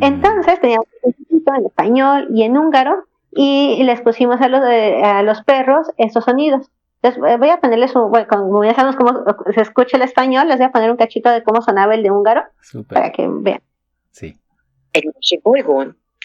[0.00, 5.02] Entonces teníamos El Principito en español y en húngaro y les pusimos a los, eh,
[5.02, 6.70] a los perros esos sonidos.
[7.02, 10.58] Entonces voy a ponerles un, bueno, como ya sabemos cómo se escucha el español, les
[10.58, 12.98] voy a poner un cachito de cómo sonaba el de húngaro Super.
[12.98, 13.62] para que vean.
[14.10, 14.38] Sí.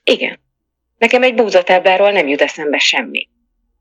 [0.05, 0.37] Igen.
[0.97, 3.29] Nekem egy búzatábláról nem jut eszembe semmi.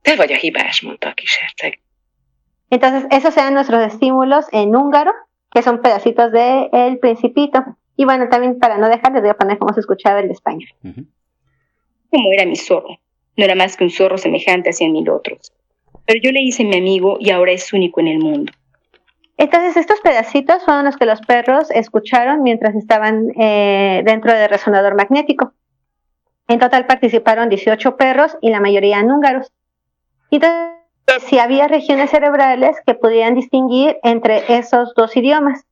[0.03, 1.81] Te vagy a hibás, mondta a kis herceg.
[2.69, 5.13] Entonces, esos eran nuestros estímulos en húngaro,
[5.51, 7.65] que son pedacitos de El Principito.
[7.97, 10.69] Y bueno, también para no dejar, les voy a poner cómo se escuchaba el español.
[10.83, 11.07] Uh -huh.
[12.11, 12.99] ¿Cómo era mi zorro?
[13.37, 15.53] No era más que un zorro semejante a cien mil otros
[16.07, 18.53] pero yo le hice mi amigo y ahora es único en el mundo.
[19.37, 24.95] Entonces, estos pedacitos fueron los que los perros escucharon mientras estaban eh, dentro del resonador
[24.95, 25.53] magnético.
[26.49, 29.51] En total participaron 18 perros y la mayoría húngaros.
[30.31, 30.75] Entonces,
[31.21, 35.65] si había regiones cerebrales que pudieran distinguir entre esos dos idiomas.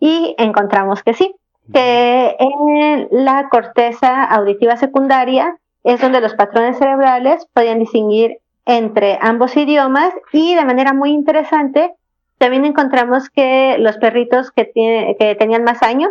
[0.00, 1.34] Y encontramos que sí,
[1.72, 9.56] que en la corteza auditiva secundaria es donde los patrones cerebrales podían distinguir entre ambos
[9.56, 11.94] idiomas y de manera muy interesante
[12.38, 14.70] también encontramos que los perritos que,
[15.18, 16.10] que tenían más años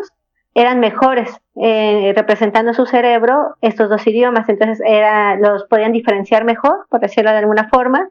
[0.56, 6.86] eran mejores eh, representando su cerebro estos dos idiomas, entonces era, los podían diferenciar mejor,
[6.90, 8.10] por decirlo de alguna forma,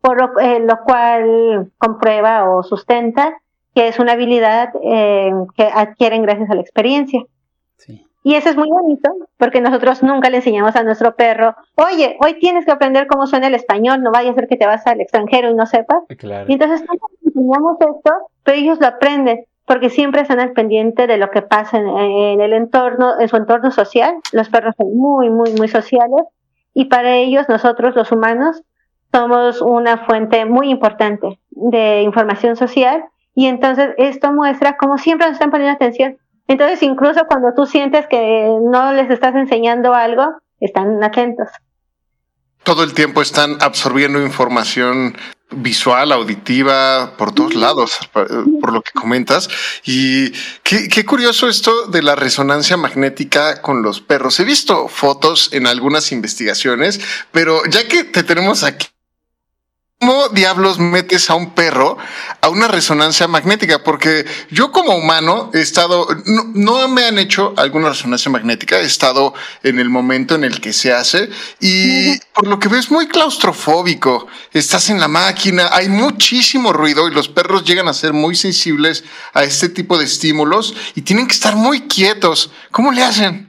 [0.00, 3.34] por lo, eh, cual comprueba o sustenta
[3.74, 7.22] que es una habilidad eh, que adquieren gracias a la experiencia.
[8.22, 12.40] Y eso es muy bonito, porque nosotros nunca le enseñamos a nuestro perro, oye, hoy
[12.40, 15.00] tienes que aprender cómo suena el español, no vaya a ser que te vas al
[15.00, 16.02] extranjero y no sepas.
[16.48, 16.82] Y entonces
[17.24, 18.12] enseñamos esto,
[18.42, 22.52] pero ellos lo aprenden, porque siempre están al pendiente de lo que pasa en, el
[22.52, 24.14] entorno, en su entorno social.
[24.32, 26.24] Los perros son muy, muy, muy sociales,
[26.72, 28.62] y para ellos, nosotros los humanos,
[29.12, 33.04] somos una fuente muy importante de información social,
[33.34, 38.06] y entonces esto muestra cómo siempre nos están poniendo atención entonces, incluso cuando tú sientes
[38.06, 41.48] que no les estás enseñando algo, están atentos.
[42.62, 45.16] Todo el tiempo están absorbiendo información
[45.50, 49.48] visual, auditiva, por todos lados, por lo que comentas.
[49.84, 50.30] Y
[50.62, 54.40] qué, qué, curioso esto de la resonancia magnética con los perros.
[54.40, 57.00] He visto fotos en algunas investigaciones,
[57.32, 58.86] pero ya que te tenemos aquí,
[59.98, 61.96] ¿Cómo diablos metes a un perro
[62.42, 63.82] a una resonancia magnética?
[63.82, 69.32] Porque yo como humano he estado, no, me han hecho alguna resonancia magnética, he estado
[69.62, 71.30] en el momento en el que se hace
[71.60, 77.14] y por lo que ves muy claustrofóbico, estás en la máquina, hay muchísimo ruido y
[77.14, 81.32] los perros llegan a ser muy sensibles a este tipo de estímulos y tienen que
[81.32, 82.50] estar muy quietos.
[82.70, 83.45] ¿Cómo le hacen?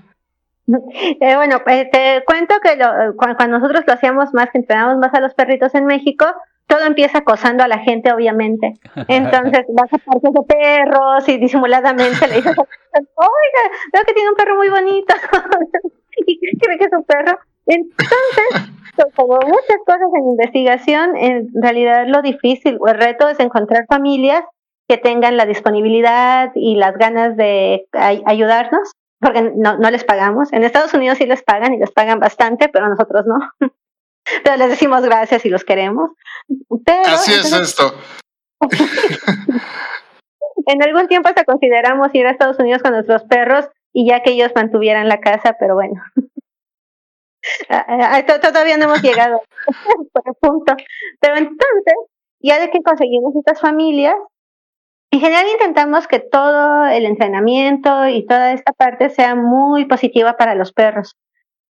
[0.67, 5.13] Eh, bueno, eh, te cuento que lo, cuando, nosotros lo hacíamos más, que entrenamos más
[5.13, 6.25] a los perritos en México,
[6.67, 8.73] todo empieza acosando a la gente, obviamente.
[9.07, 13.63] Entonces vas a parques de perros y disimuladamente le dices, oiga,
[13.93, 15.13] veo que tiene un perro muy bonito.
[16.25, 17.39] y cree que es un perro.
[17.65, 18.71] Entonces,
[19.15, 24.43] como muchas cosas en investigación, en realidad lo difícil o el reto es encontrar familias
[24.87, 30.53] que tengan la disponibilidad y las ganas de ayudarnos porque no, no les pagamos.
[30.53, 33.37] En Estados Unidos sí les pagan y les pagan bastante, pero nosotros no.
[34.43, 36.11] pero les decimos gracias y los queremos.
[37.05, 37.93] Así es esto.
[40.65, 44.31] en algún tiempo hasta consideramos ir a Estados Unidos con nuestros perros y ya que
[44.31, 46.01] ellos mantuvieran la casa, pero bueno.
[48.41, 49.41] Todavía no hemos llegado
[50.11, 50.75] por el punto.
[51.19, 51.95] Pero entonces,
[52.39, 54.15] ya de que conseguimos estas familias,
[55.11, 60.55] en general intentamos que todo el entrenamiento y toda esta parte sea muy positiva para
[60.55, 61.15] los perros.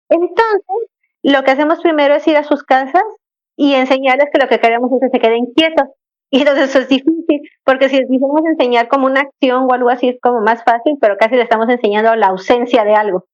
[0.10, 0.90] Entonces,
[1.24, 3.04] lo que hacemos primero es ir a sus casas
[3.58, 5.88] y enseñarles que lo que queremos es que se queden quietos.
[6.32, 10.10] Y entonces eso es difícil, porque si les enseñar como una acción o algo así
[10.10, 13.26] es como más fácil, pero casi le estamos enseñando la ausencia de algo.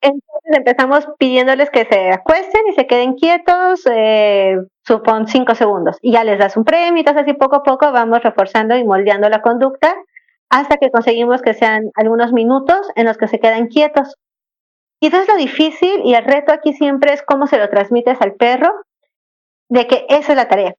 [0.00, 6.12] Entonces empezamos pidiéndoles que se acuesten y se queden quietos, eh, supón cinco segundos, y
[6.12, 9.42] ya les das un premio, entonces así poco a poco vamos reforzando y moldeando la
[9.42, 9.94] conducta
[10.50, 14.16] hasta que conseguimos que sean algunos minutos en los que se quedan quietos.
[15.00, 18.34] Y entonces lo difícil y el reto aquí siempre es cómo se lo transmites al
[18.34, 18.70] perro,
[19.68, 20.74] de que esa es la tarea.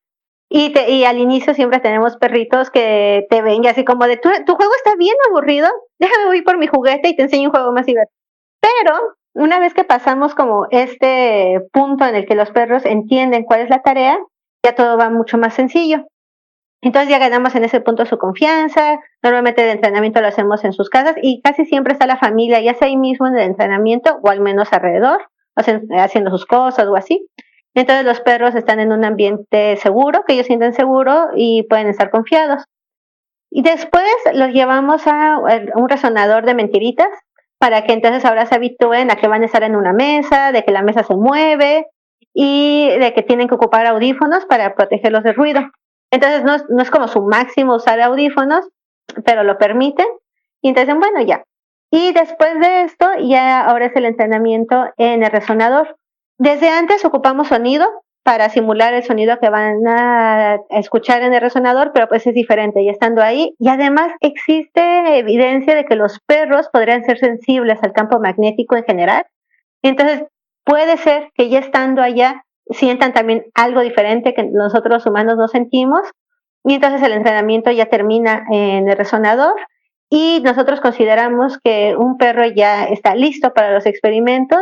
[0.50, 4.30] Y, y al inicio siempre tenemos perritos que te ven y así como de, tu,
[4.46, 7.72] tu juego está bien aburrido, déjame ir por mi juguete y te enseño un juego
[7.72, 8.16] más divertido.
[8.62, 13.62] Pero una vez que pasamos como este punto en el que los perros entienden cuál
[13.62, 14.18] es la tarea,
[14.64, 16.06] ya todo va mucho más sencillo.
[16.82, 19.00] Entonces ya ganamos en ese punto su confianza.
[19.22, 22.74] Normalmente el entrenamiento lo hacemos en sus casas y casi siempre está la familia, ya
[22.74, 27.26] sea ahí mismo en el entrenamiento o al menos alrededor, haciendo sus cosas o así.
[27.74, 32.12] Entonces los perros están en un ambiente seguro, que ellos sienten seguro y pueden estar
[32.12, 32.66] confiados.
[33.50, 34.04] Y después
[34.34, 35.40] los llevamos a
[35.76, 37.08] un resonador de mentiritas,
[37.64, 40.66] para que entonces ahora se habitúen a que van a estar en una mesa, de
[40.66, 41.88] que la mesa se mueve
[42.34, 45.62] y de que tienen que ocupar audífonos para protegerlos del ruido.
[46.12, 48.68] Entonces no es, no es como su máximo usar audífonos,
[49.24, 50.06] pero lo permiten.
[50.62, 51.46] Y entonces, bueno, ya.
[51.90, 55.96] Y después de esto, ya ahora es el entrenamiento en el resonador.
[56.38, 57.88] Desde antes ocupamos sonido,
[58.24, 62.84] para simular el sonido que van a escuchar en el resonador, pero pues es diferente
[62.84, 63.54] ya estando ahí.
[63.60, 68.86] Y además existe evidencia de que los perros podrían ser sensibles al campo magnético en
[68.86, 69.26] general.
[69.82, 70.24] Entonces
[70.64, 76.02] puede ser que ya estando allá sientan también algo diferente que nosotros humanos no sentimos.
[76.64, 79.56] Y entonces el entrenamiento ya termina en el resonador
[80.10, 84.62] y nosotros consideramos que un perro ya está listo para los experimentos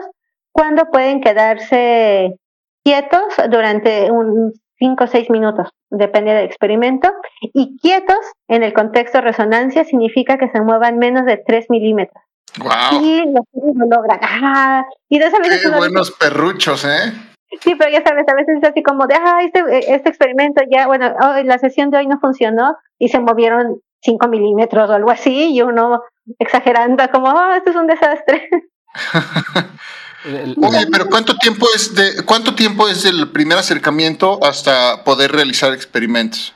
[0.51, 2.39] cuando pueden quedarse
[2.83, 7.11] quietos durante un 5 o 6 minutos, depende del experimento,
[7.41, 8.17] y quietos
[8.47, 12.23] en el contexto de resonancia significa que se muevan menos de 3 milímetros.
[12.57, 13.01] Wow.
[13.01, 14.19] Y los lo logran.
[14.21, 17.13] Ah, y de Qué buenos perruchos, ¿eh?
[17.61, 20.87] Sí, pero ya sabes, a veces es así como de, ah, este, este experimento ya,
[20.87, 21.13] bueno,
[21.43, 25.61] la sesión de hoy no funcionó y se movieron 5 milímetros o algo así, y
[25.61, 26.01] uno
[26.39, 28.49] exagerando, como, oh, esto es un desastre.
[30.25, 35.73] Oye, pero ¿cuánto tiempo es de cuánto tiempo es del primer acercamiento hasta poder realizar
[35.73, 36.53] experimentos?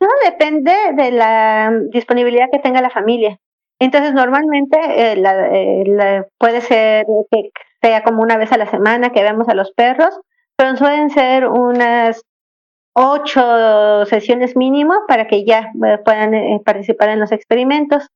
[0.00, 3.38] No, depende de la disponibilidad que tenga la familia.
[3.78, 9.22] Entonces, normalmente eh, eh, puede ser que sea como una vez a la semana que
[9.22, 10.18] vemos a los perros,
[10.56, 12.22] pero suelen ser unas
[12.94, 16.32] ocho sesiones mínimo para que ya eh, puedan
[16.64, 18.06] participar en los experimentos.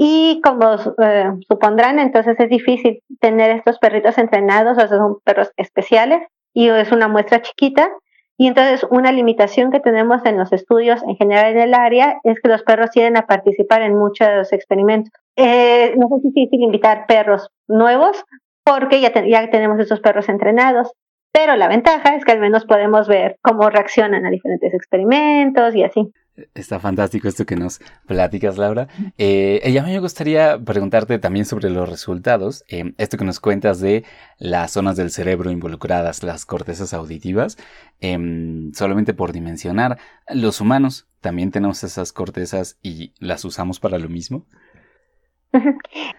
[0.00, 5.50] Y como eh, supondrán, entonces es difícil tener estos perritos entrenados, o sea, son perros
[5.56, 6.22] especiales
[6.54, 7.90] y es una muestra chiquita.
[8.36, 12.38] Y entonces una limitación que tenemos en los estudios en general en el área es
[12.40, 15.12] que los perros tienden a participar en muchos experimentos.
[15.34, 18.24] Eh, no es difícil invitar perros nuevos
[18.62, 20.92] porque ya, ya tenemos esos perros entrenados.
[21.32, 25.84] Pero la ventaja es que al menos podemos ver cómo reaccionan a diferentes experimentos y
[25.84, 26.12] así.
[26.54, 28.88] Está fantástico esto que nos platicas, Laura.
[29.16, 32.64] Eh, y a me gustaría preguntarte también sobre los resultados.
[32.68, 34.04] Eh, esto que nos cuentas de
[34.38, 37.56] las zonas del cerebro involucradas, las cortezas auditivas.
[38.00, 39.98] Em, solamente por dimensionar,
[40.32, 44.46] los humanos también tenemos esas cortezas y las usamos para lo mismo.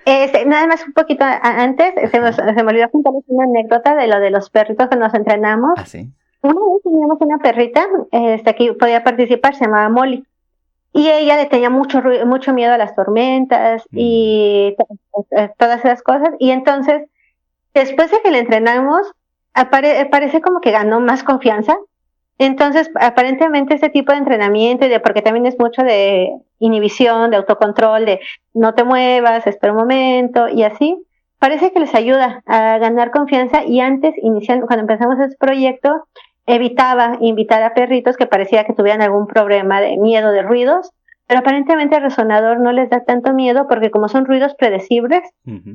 [0.06, 4.32] Este, nada más un poquito antes, se, me olvidó contarles una anécdota de lo de
[4.32, 5.74] los perritos que nos entrenamos.
[5.78, 6.10] ¿Ah, sí?
[6.42, 10.26] Una vez teníamos una perrita este, que podía participar, se llamaba Molly.
[10.94, 14.76] Y ella le tenía mucho, mucho miedo a las tormentas y
[15.32, 16.30] eh, todas esas cosas.
[16.40, 17.04] Y entonces,
[17.74, 19.14] después de que le entrenamos,
[19.54, 21.78] parece como que ganó más confianza.
[22.40, 27.38] Entonces, aparentemente este tipo de entrenamiento, y de, porque también es mucho de inhibición, de
[27.38, 28.22] autocontrol, de
[28.54, 30.98] no te muevas, espera un momento y así,
[31.38, 36.08] parece que les ayuda a ganar confianza y antes, iniciando, cuando empezamos ese proyecto,
[36.46, 40.92] evitaba invitar a perritos que parecía que tuvieran algún problema de miedo de ruidos,
[41.28, 45.22] pero aparentemente el resonador no les da tanto miedo porque como son ruidos predecibles,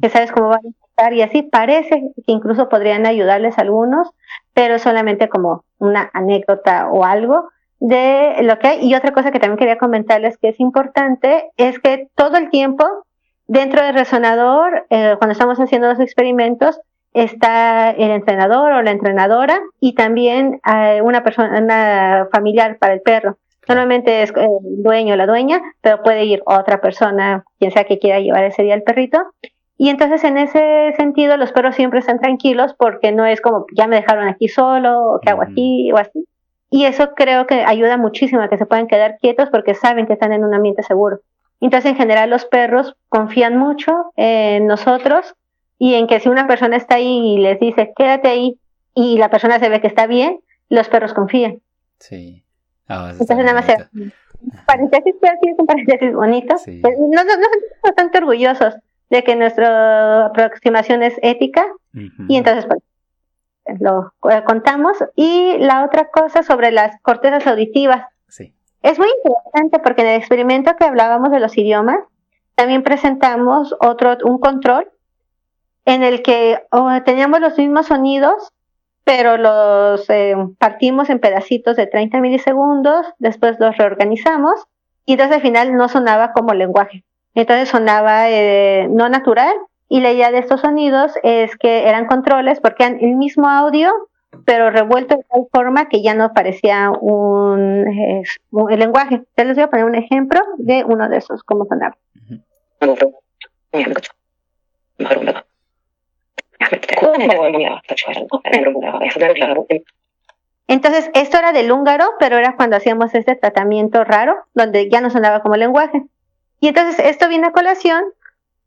[0.01, 4.11] que sabes cómo van a estar y así, parece que incluso podrían ayudarles algunos,
[4.55, 7.48] pero solamente como una anécdota o algo
[7.80, 8.86] de lo que hay.
[8.86, 12.86] Y otra cosa que también quería comentarles que es importante es que todo el tiempo
[13.46, 16.80] dentro del resonador, eh, cuando estamos haciendo los experimentos,
[17.12, 23.02] está el entrenador o la entrenadora y también eh, una persona una familiar para el
[23.02, 23.38] perro.
[23.68, 27.98] Normalmente es el dueño o la dueña, pero puede ir otra persona, quien sea que
[27.98, 29.18] quiera llevar ese día el perrito.
[29.77, 33.89] Y entonces en ese sentido los perros siempre están tranquilos porque no es como ya
[33.89, 36.27] me dejaron aquí solo o qué hago aquí o así.
[36.70, 40.12] Y eso creo que ayuda muchísimo a que se puedan quedar quietos porque saben que
[40.12, 41.20] están en un ambiente seguro.
[41.61, 45.35] Entonces en general los perros confían mucho en nosotros
[45.79, 48.59] y en que si una persona está ahí y les dice quédate ahí
[48.95, 51.61] y la persona se ve que está bien, los perros confían.
[51.99, 52.45] Sí.
[52.87, 53.66] Ah, Entonces nada más
[54.66, 56.55] paréntesis, pero sí es un paréntesis bonito.
[56.55, 57.47] Pues, no, no, no
[57.83, 58.75] bastante orgullosos
[59.15, 61.65] de que nuestra aproximación es ética
[62.29, 64.97] y entonces pues, lo eh, contamos.
[65.15, 68.07] Y la otra cosa sobre las cortezas auditivas.
[68.29, 68.53] Sí.
[68.83, 72.01] Es muy interesante porque en el experimento que hablábamos de los idiomas,
[72.57, 74.91] también presentamos otro, un control
[75.85, 78.53] en el que oh, teníamos los mismos sonidos,
[79.05, 84.65] pero los eh, partimos en pedacitos de 30 milisegundos, después los reorganizamos
[85.07, 87.05] y entonces al final no sonaba como lenguaje.
[87.35, 89.55] Entonces sonaba eh, no natural
[89.89, 93.93] y la idea de estos sonidos es que eran controles porque eran el mismo audio,
[94.45, 99.22] pero revuelto de tal forma que ya no parecía un, el lenguaje.
[99.35, 101.97] Te les voy a poner un ejemplo de uno de esos, cómo sonaba.
[110.66, 115.11] Entonces, esto era del húngaro, pero era cuando hacíamos este tratamiento raro, donde ya no
[115.11, 116.03] sonaba como lenguaje.
[116.65, 118.05] Y entonces, esto viene a colación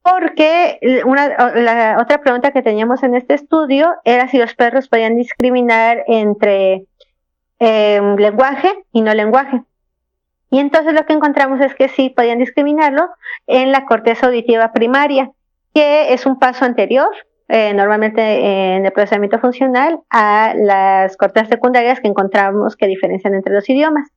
[0.03, 5.15] porque una, la otra pregunta que teníamos en este estudio era si los perros podían
[5.15, 6.85] discriminar entre
[7.57, 9.63] em, lenguaje y no lenguaje.
[10.51, 13.09] Y entonces lo que encontramos es que sí podían discriminarlo
[13.47, 15.31] en la corteza auditiva primaria,
[15.73, 17.09] que es un paso anterior
[17.47, 23.55] eh, normalmente en el procesamiento funcional a las cortezas secundarias que encontramos que diferencian entre
[23.55, 24.11] los idiomas.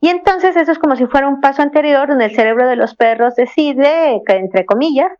[0.00, 2.94] Y entonces eso es como si fuera un paso anterior donde el cerebro de los
[2.94, 5.10] perros decide, entre comillas,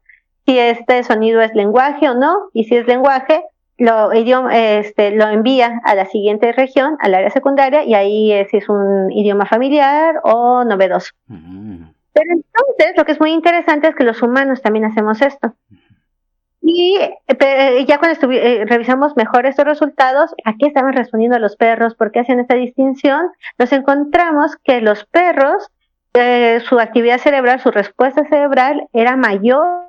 [0.46, 3.42] si este sonido es lenguaje o no, y si es lenguaje,
[3.76, 8.48] lo, idioma, este, lo envía a la siguiente región, al área secundaria, y ahí es,
[8.50, 11.12] si es un idioma familiar o novedoso.
[11.26, 11.84] Mm.
[12.12, 15.54] Pero entonces lo que es muy interesante es que los humanos también hacemos esto.
[16.60, 21.94] Y eh, ya cuando eh, revisamos mejor estos resultados, ¿a qué estaban respondiendo los perros?
[21.94, 23.30] ¿Por qué hacían esta distinción?
[23.58, 25.70] Nos encontramos que los perros,
[26.14, 29.84] eh, su actividad cerebral, su respuesta cerebral era mayor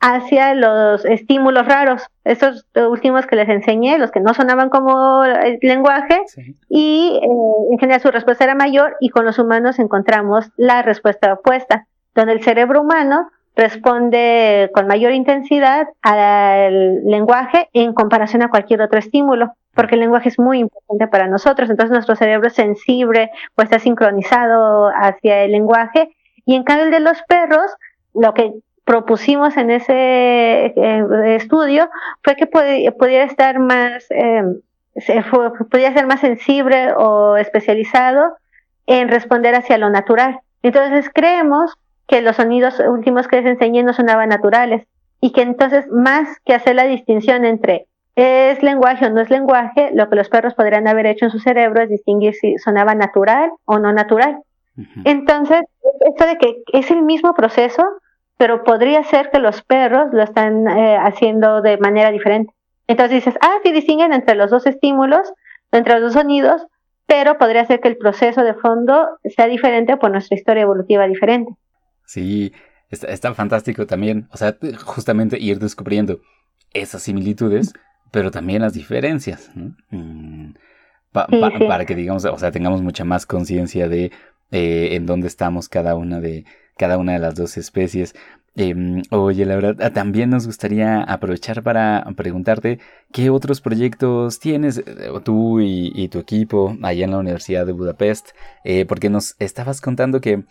[0.00, 5.60] hacia los estímulos raros, estos últimos que les enseñé, los que no sonaban como el
[5.62, 6.20] lenguaje,
[6.68, 11.86] y en general su respuesta era mayor, y con los humanos encontramos la respuesta opuesta,
[12.16, 18.98] donde el cerebro humano responde con mayor intensidad al lenguaje en comparación a cualquier otro
[18.98, 23.62] estímulo, porque el lenguaje es muy importante para nosotros, entonces nuestro cerebro es sensible o
[23.62, 27.76] está sincronizado hacia el lenguaje, y en cambio el de los perros,
[28.14, 28.52] lo que
[28.84, 31.88] propusimos en ese eh, estudio
[32.22, 34.42] fue que pudiera estar más, eh,
[34.96, 38.36] ser más sensible o especializado
[38.86, 40.40] en responder hacia lo natural.
[40.62, 41.76] Entonces creemos
[42.06, 44.86] que los sonidos últimos que les enseñé no sonaban naturales
[45.20, 49.90] y que entonces más que hacer la distinción entre es lenguaje o no es lenguaje,
[49.94, 53.50] lo que los perros podrían haber hecho en su cerebro es distinguir si sonaba natural
[53.64, 54.38] o no natural.
[55.04, 55.62] Entonces,
[56.00, 57.84] esto de que es el mismo proceso,
[58.36, 62.52] pero podría ser que los perros lo están eh, haciendo de manera diferente.
[62.86, 65.32] Entonces dices, ah, sí distinguen entre los dos estímulos,
[65.70, 66.66] entre los dos sonidos,
[67.06, 71.52] pero podría ser que el proceso de fondo sea diferente por nuestra historia evolutiva diferente.
[72.12, 72.52] Sí,
[72.90, 76.20] está, fantástico también, o sea, justamente ir descubriendo
[76.74, 77.72] esas similitudes,
[78.10, 80.50] pero también las diferencias, mm,
[81.12, 84.12] para que digamos, o sea, tengamos mucha más conciencia de
[84.50, 86.44] eh, en dónde estamos cada una de
[86.76, 88.14] cada una de las dos especies.
[88.54, 92.78] Em, oye, la verdad, ah, también nos gustaría aprovechar para preguntarte
[93.10, 98.30] qué otros proyectos tienes eh, tú y, tu equipo allá en la Universidad de Budapest,
[98.64, 100.44] eh, porque nos estabas contando que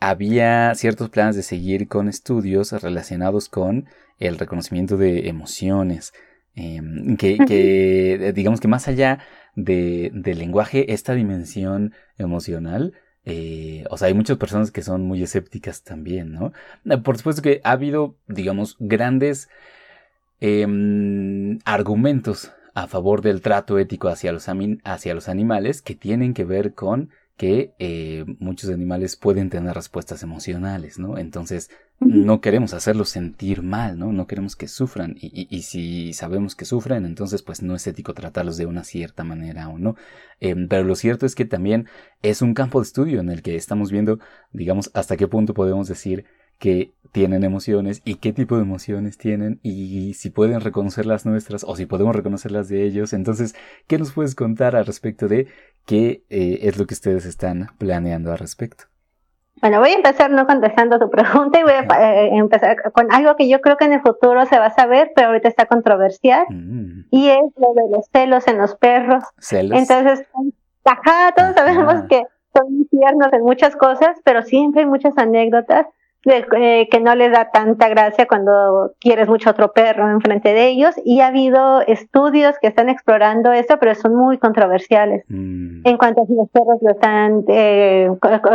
[0.00, 3.86] había ciertos planes de seguir con estudios relacionados con
[4.18, 6.12] el reconocimiento de emociones.
[6.54, 9.20] Em, que, digamos que más allá
[9.54, 12.94] de, del lenguaje, esta dimensión emocional
[13.30, 16.54] eh, o sea, hay muchas personas que son muy escépticas también, ¿no?
[16.86, 19.50] Eh, por supuesto que ha habido, digamos, grandes
[20.40, 24.46] em, argumentos a favor del trato ético hacia los,
[24.84, 30.24] hacia los animales que tienen que ver con que eh, muchos animales pueden tener respuestas
[30.24, 31.18] emocionales, ¿no?
[31.18, 31.70] Entonces,
[32.00, 34.12] no queremos hacerlos sentir mal, ¿no?
[34.12, 35.14] No queremos que sufran.
[35.16, 39.22] Y, y, si sabemos que sufren, entonces, pues no es ético tratarlos de una cierta
[39.22, 39.94] manera o no.
[40.40, 41.86] Em, pero lo cierto es que también
[42.22, 44.18] es un campo de estudio en el que estamos viendo,
[44.52, 46.24] digamos, hasta qué punto podemos decir
[46.58, 51.64] que tienen emociones y qué tipo de emociones tienen y si pueden reconocer las nuestras
[51.64, 53.12] o si podemos reconocer las de ellos.
[53.12, 53.54] Entonces,
[53.86, 55.46] ¿qué nos puedes contar al respecto de
[55.88, 58.84] qué eh, es lo que ustedes están planeando al respecto?
[59.62, 63.34] Bueno, voy a empezar no contestando tu pregunta y voy a eh, empezar con algo
[63.36, 66.44] que yo creo que en el futuro se va a saber, pero ahorita está controversial,
[66.50, 67.06] mm.
[67.10, 69.24] y es lo de los celos en los perros.
[69.38, 69.78] ¿Celos?
[69.78, 70.26] Entonces,
[70.84, 72.22] ajá, todos sabemos que
[72.54, 75.86] son tiernos en muchas cosas, pero siempre hay muchas anécdotas
[76.24, 80.94] eh, que no les da tanta gracia cuando quieres mucho otro perro enfrente de ellos.
[81.04, 85.24] Y ha habido estudios que están explorando eso, pero son muy controversiales.
[85.28, 85.86] Mm.
[85.86, 88.10] en cuanto a si los perros lo están, eh,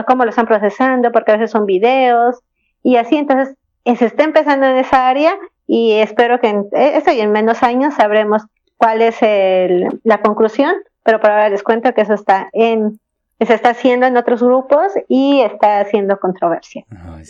[0.07, 2.39] cómo lo están procesando, porque a veces son videos.
[2.84, 3.55] Y así, entonces
[3.86, 7.64] eh, se está empezando en esa área y espero que en eso y en menos
[7.64, 8.43] años sabremos
[8.78, 12.99] cuál es el, la conclusión, pero por ahora les cuento que eso está en
[13.46, 16.86] se está haciendo en otros grupos y está haciendo controversia.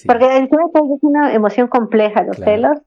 [0.06, 0.50] Porque el es
[1.02, 2.80] una emoción compleja, los celos,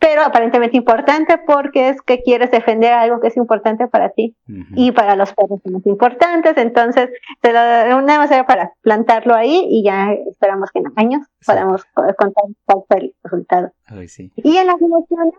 [0.00, 4.34] pero aparentemente importante porque es que quieres defender algo que es importante para ti
[4.74, 7.10] y para los perros son importantes, entonces
[7.40, 12.44] te lo, una manera para plantarlo ahí y ya esperamos que en años podamos contar
[12.64, 13.72] cuál fue el resultado.
[14.36, 15.34] y en las emociones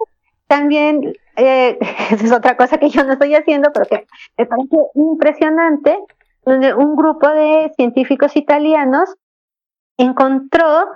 [0.47, 1.77] también, eh,
[2.11, 4.05] es otra cosa que yo no estoy haciendo, pero que
[4.37, 5.97] me parece impresionante,
[6.45, 9.15] donde un grupo de científicos italianos
[9.97, 10.87] encontró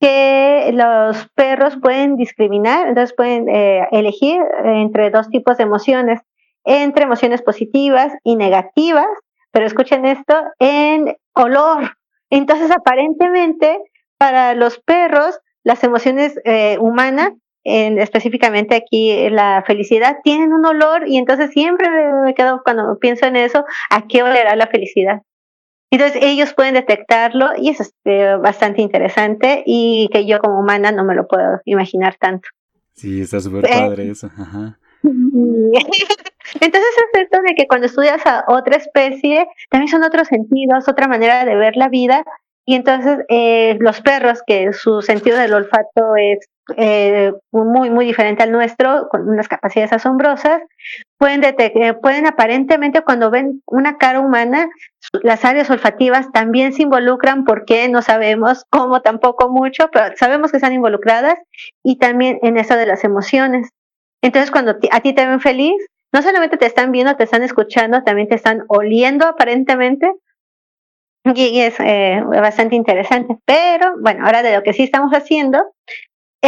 [0.00, 6.20] que los perros pueden discriminar, entonces pueden eh, elegir entre dos tipos de emociones,
[6.64, 9.06] entre emociones positivas y negativas,
[9.52, 11.96] pero escuchen esto, en olor.
[12.28, 13.78] Entonces, aparentemente,
[14.18, 17.32] para los perros, las emociones eh, humanas
[17.66, 21.88] específicamente aquí la felicidad, tienen un olor y entonces siempre
[22.24, 25.22] me quedo cuando pienso en eso, ¿a qué olerá la felicidad?
[25.90, 30.92] Entonces ellos pueden detectarlo y eso es eh, bastante interesante y que yo como humana
[30.92, 32.48] no me lo puedo imaginar tanto.
[32.94, 34.30] Sí, está súper eh, padre eso.
[35.02, 41.08] Entonces es cierto de que cuando estudias a otra especie, también son otros sentidos, otra
[41.08, 42.24] manera de ver la vida.
[42.64, 48.42] Y entonces eh, los perros, que su sentido del olfato es eh, muy, muy diferente
[48.42, 50.62] al nuestro, con unas capacidades asombrosas,
[51.18, 54.68] pueden, eh, pueden aparentemente cuando ven una cara humana,
[55.22, 60.56] las áreas olfativas también se involucran, porque no sabemos cómo tampoco mucho, pero sabemos que
[60.56, 61.38] están involucradas
[61.84, 63.70] y también en eso de las emociones.
[64.22, 65.76] Entonces, cuando a ti te ven feliz,
[66.12, 70.10] no solamente te están viendo, te están escuchando, también te están oliendo aparentemente.
[71.34, 73.36] Y es eh, bastante interesante.
[73.44, 75.58] Pero bueno, ahora de lo que sí estamos haciendo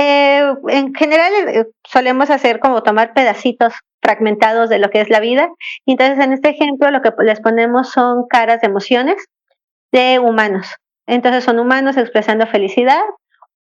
[0.00, 5.18] eh, en general eh, solemos hacer como tomar pedacitos fragmentados de lo que es la
[5.18, 5.48] vida.
[5.86, 9.16] Entonces en este ejemplo lo que les ponemos son caras de emociones
[9.90, 10.68] de humanos.
[11.08, 13.02] Entonces son humanos expresando felicidad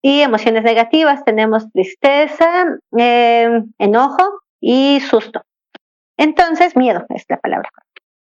[0.02, 1.26] y emociones negativas.
[1.26, 2.66] Tenemos tristeza,
[2.98, 4.24] eh, enojo
[4.62, 5.42] y susto.
[6.18, 7.70] Entonces, miedo es la palabra.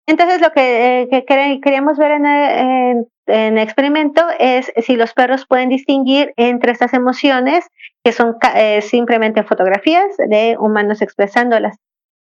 [0.08, 6.72] Entonces, lo que, queríamos ver en, en experimento es si los perros pueden distinguir entre
[6.72, 7.66] estas emociones,
[8.04, 11.78] que son eh, simplemente fotografías de humanos expresándolas.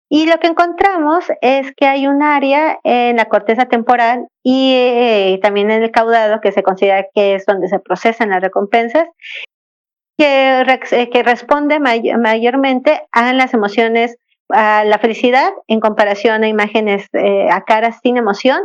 [0.10, 5.40] Y lo que encontramos es que hay un área en la corteza temporal y eh,
[5.42, 9.08] también en el caudado, que se considera que es donde se procesan las recompensas,
[10.18, 14.18] que, eh, que responde mayormente a las emociones,
[14.50, 17.08] a la felicidad en comparación a imágenes,
[17.50, 18.60] a caras sin emoción,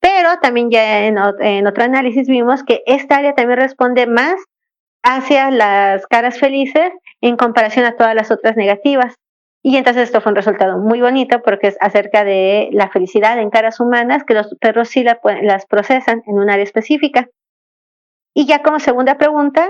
[0.00, 4.36] pero también ya en, en otro análisis vimos que esta área también responde más
[5.02, 9.14] hacia las caras felices en comparación a todas las otras negativas.
[9.62, 13.50] Y entonces esto fue un resultado muy bonito porque es acerca de la felicidad en
[13.50, 17.28] caras humanas, que los perros sí las procesan en un área específica.
[18.34, 19.68] Y ya como segunda pregunta,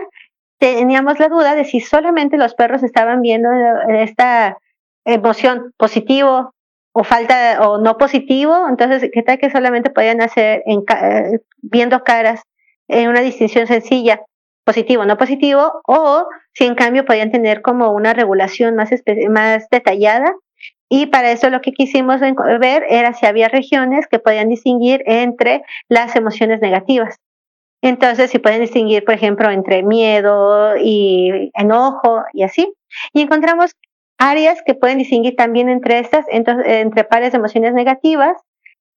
[0.59, 3.49] teníamos la duda de si solamente los perros estaban viendo
[3.89, 4.59] esta
[5.07, 6.53] emoción positivo
[6.99, 12.03] o falta o no positivo, entonces qué tal que solamente podían hacer en, eh, viendo
[12.03, 12.43] caras
[12.89, 14.21] en una distinción sencilla
[14.65, 18.91] positivo, no positivo, o si en cambio podían tener como una regulación más,
[19.31, 20.35] más detallada.
[20.89, 22.21] Y para eso lo que quisimos
[22.59, 27.15] ver era si había regiones que podían distinguir entre las emociones negativas.
[27.81, 32.75] Entonces, si pueden distinguir, por ejemplo, entre miedo y enojo y así.
[33.13, 33.71] Y encontramos
[34.19, 38.37] áreas que pueden distinguir también entre estas, entre pares de emociones negativas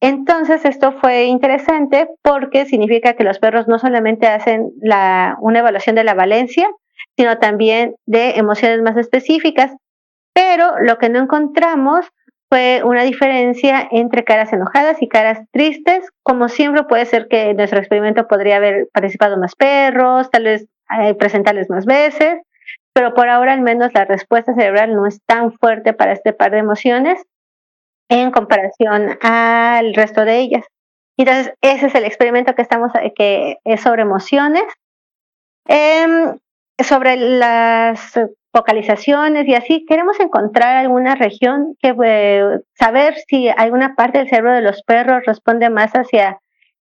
[0.02, 5.96] entonces, esto fue interesante porque significa que los perros no solamente hacen la, una evaluación
[5.96, 6.68] de la valencia,
[7.16, 9.72] sino también de emociones más específicas.
[10.34, 12.08] Pero lo que no encontramos
[12.50, 16.10] fue una diferencia entre caras enojadas y caras tristes.
[16.24, 20.66] Como siempre, puede ser que en nuestro experimento podría haber participado más perros, tal vez
[21.00, 22.42] eh, presentarles más veces,
[22.94, 26.52] pero por ahora al menos la respuesta cerebral no es tan fuerte para este par
[26.52, 27.22] de emociones
[28.10, 30.66] en comparación al resto de ellas.
[31.18, 34.64] Entonces, ese es el experimento que estamos, que es sobre emociones,
[35.68, 36.38] em,
[36.84, 38.20] sobre las
[38.54, 39.86] vocalizaciones y así.
[39.88, 45.24] Queremos encontrar alguna región que eh, saber si alguna parte del cerebro de los perros
[45.26, 46.40] responde más hacia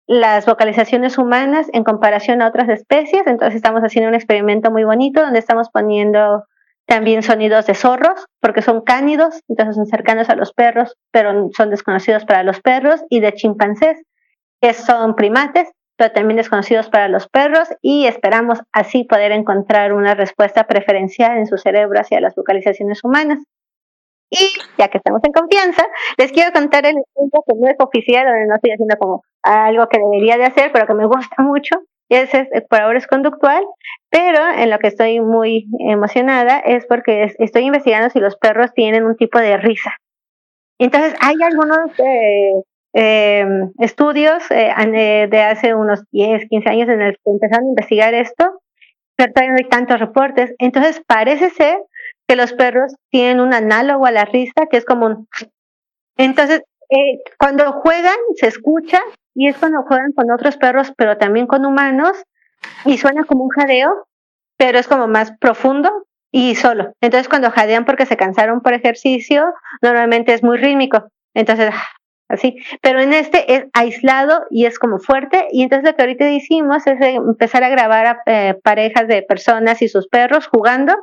[0.08, 3.28] las vocalizaciones humanas en comparación a otras especies.
[3.28, 6.46] Entonces estamos haciendo un experimento muy bonito donde estamos poniendo
[6.88, 11.70] también sonidos de zorros, porque son cánidos, entonces son cercanos a los perros, pero son
[11.70, 14.02] desconocidos para los perros, y de chimpancés,
[14.62, 20.16] que son primates, pero también desconocidos para los perros, y esperamos así poder encontrar una
[20.16, 23.40] respuesta preferencial en su cerebro hacia las vocalizaciones humanas.
[24.30, 24.38] Y
[24.78, 25.86] ya que estamos en confianza,
[26.18, 29.88] les quiero contar el ejemplo que no es oficial, donde no estoy haciendo como algo
[29.88, 33.64] que debería de hacer, pero que me gusta mucho, ese es, por ahora es conductual,
[34.10, 39.06] pero en lo que estoy muy emocionada es porque estoy investigando si los perros tienen
[39.06, 39.94] un tipo de risa.
[40.80, 42.54] Entonces, hay algunos eh,
[42.94, 48.14] em, estudios eh, de hace unos 10, 15 años en el que empezaron a investigar
[48.14, 48.62] esto,
[49.18, 50.54] pero todavía no hay tantos reportes.
[50.60, 51.78] Entonces, parece ser
[52.28, 55.28] que los perros tienen un análogo a la risa, que es como un...
[56.18, 59.02] Entonces, eh, cuando juegan, se escucha
[59.34, 62.18] y es cuando juegan con otros perros, pero también con humanos,
[62.86, 64.08] y suena como un jadeo,
[64.58, 66.94] pero es como más profundo y solo.
[67.02, 71.08] Entonces cuando jadean porque se cansaron por ejercicio, normalmente es muy rítmico.
[71.34, 71.72] Entonces,
[72.28, 72.58] así.
[72.82, 75.48] Pero en este es aislado y es como fuerte.
[75.52, 79.82] Y entonces lo que ahorita hicimos es empezar a grabar a eh, parejas de personas
[79.82, 80.96] y sus perros jugando.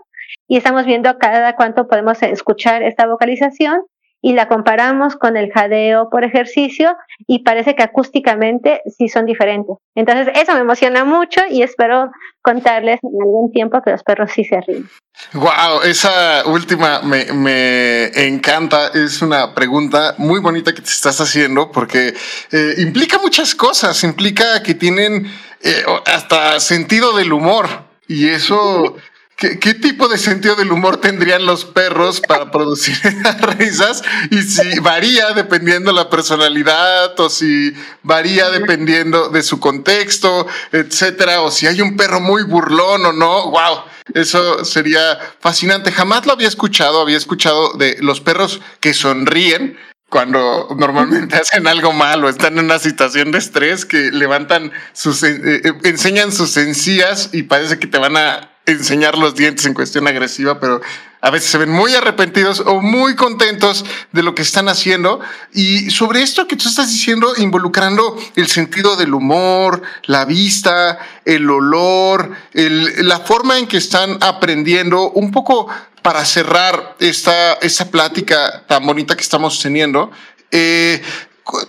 [0.48, 3.82] Y estamos viendo cada cuánto podemos escuchar esta vocalización
[4.24, 6.96] y la comparamos con el jadeo por ejercicio
[7.26, 9.76] y parece que acústicamente sí son diferentes.
[9.94, 12.10] Entonces eso me emociona mucho y espero
[12.40, 14.88] contarles en algún tiempo que los perros sí se ríen.
[15.34, 18.88] Wow, esa última me, me encanta.
[18.94, 22.14] Es una pregunta muy bonita que te estás haciendo porque
[22.50, 24.02] eh, implica muchas cosas.
[24.04, 25.26] Implica que tienen
[25.62, 27.68] eh, hasta sentido del humor
[28.08, 28.96] y eso
[29.36, 32.96] ¿Qué, tipo de sentido del humor tendrían los perros para producir
[33.58, 34.02] risas?
[34.30, 41.42] Y si varía dependiendo de la personalidad o si varía dependiendo de su contexto, etcétera,
[41.42, 43.50] o si hay un perro muy burlón o no.
[43.50, 43.82] ¡Wow!
[44.14, 45.90] Eso sería fascinante.
[45.90, 47.00] Jamás lo había escuchado.
[47.00, 49.76] Había escuchado de los perros que sonríen
[50.08, 55.40] cuando normalmente hacen algo malo, están en una situación de estrés que levantan sus, eh,
[55.42, 60.06] eh, enseñan sus encías y parece que te van a enseñar los dientes en cuestión
[60.08, 60.80] agresiva, pero
[61.20, 65.20] a veces se ven muy arrepentidos o muy contentos de lo que están haciendo.
[65.52, 71.48] Y sobre esto que tú estás diciendo, involucrando el sentido del humor, la vista, el
[71.48, 75.68] olor, la forma en que están aprendiendo, un poco
[76.02, 80.10] para cerrar esta, esta plática tan bonita que estamos teniendo,
[80.50, 81.02] eh,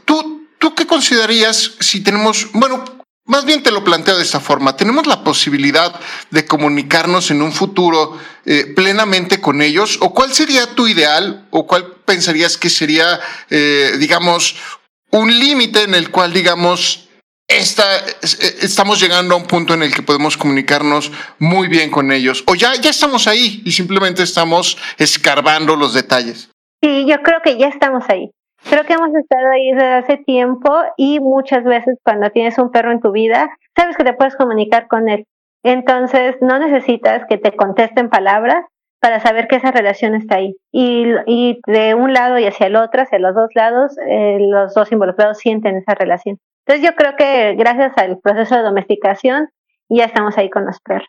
[0.03, 2.83] ¿tú, ¿tú qué considerarías si tenemos, bueno,
[3.25, 4.77] más bien te lo planteo de esta forma.
[4.77, 5.99] ¿Tenemos la posibilidad
[6.29, 9.97] de comunicarnos en un futuro eh, plenamente con ellos?
[10.01, 11.47] ¿O cuál sería tu ideal?
[11.49, 13.19] ¿O cuál pensarías que sería,
[13.49, 14.55] eh, digamos,
[15.11, 17.09] un límite en el cual, digamos,
[17.47, 17.59] eh,
[18.61, 22.43] estamos llegando a un punto en el que podemos comunicarnos muy bien con ellos?
[22.45, 26.49] ¿O ya, ya estamos ahí y simplemente estamos escarbando los detalles?
[26.83, 28.29] Sí, yo creo que ya estamos ahí.
[28.69, 32.91] Creo que hemos estado ahí desde hace tiempo y muchas veces cuando tienes un perro
[32.91, 35.27] en tu vida, sabes que te puedes comunicar con él.
[35.63, 38.65] Entonces, no necesitas que te contesten palabras
[38.99, 40.55] para saber que esa relación está ahí.
[40.71, 44.73] Y, y de un lado y hacia el otro, hacia los dos lados, eh, los
[44.73, 46.39] dos involucrados sienten esa relación.
[46.65, 49.49] Entonces, yo creo que gracias al proceso de domesticación,
[49.89, 51.07] ya estamos ahí con los perros.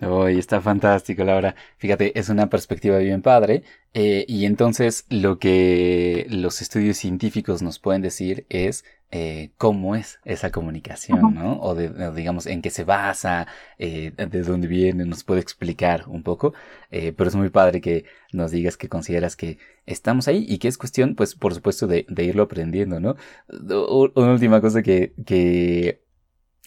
[0.00, 1.54] Uy, está fantástico, Laura.
[1.78, 3.62] Fíjate, es una perspectiva bien padre.
[3.94, 10.18] Eh, y entonces lo que los estudios científicos nos pueden decir es eh, cómo es
[10.26, 11.58] esa comunicación, ¿no?
[11.60, 13.46] O, de, digamos en qué se basa,
[13.78, 16.52] eh, de dónde viene, nos puede explicar un poco.
[16.90, 20.76] pero es muy padre que nos digas que consideras que estamos ahí y que es
[20.76, 23.16] cuestión, pues, por supuesto, de, de irlo aprendiendo, ¿no?
[23.48, 26.05] Una última cosa que, que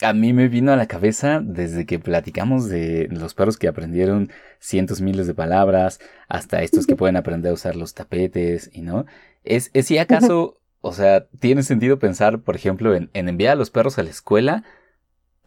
[0.02, 4.32] a mí me vino a la cabeza desde que platicamos de los perros que aprendieron
[4.60, 9.06] cientos miles de palabras, hasta estos que pueden aprender a usar los tapetes y no.
[9.44, 13.56] Es, es si acaso, o sea, tiene sentido pensar, por ejemplo, en, en enviar a
[13.56, 14.64] los perros a la escuela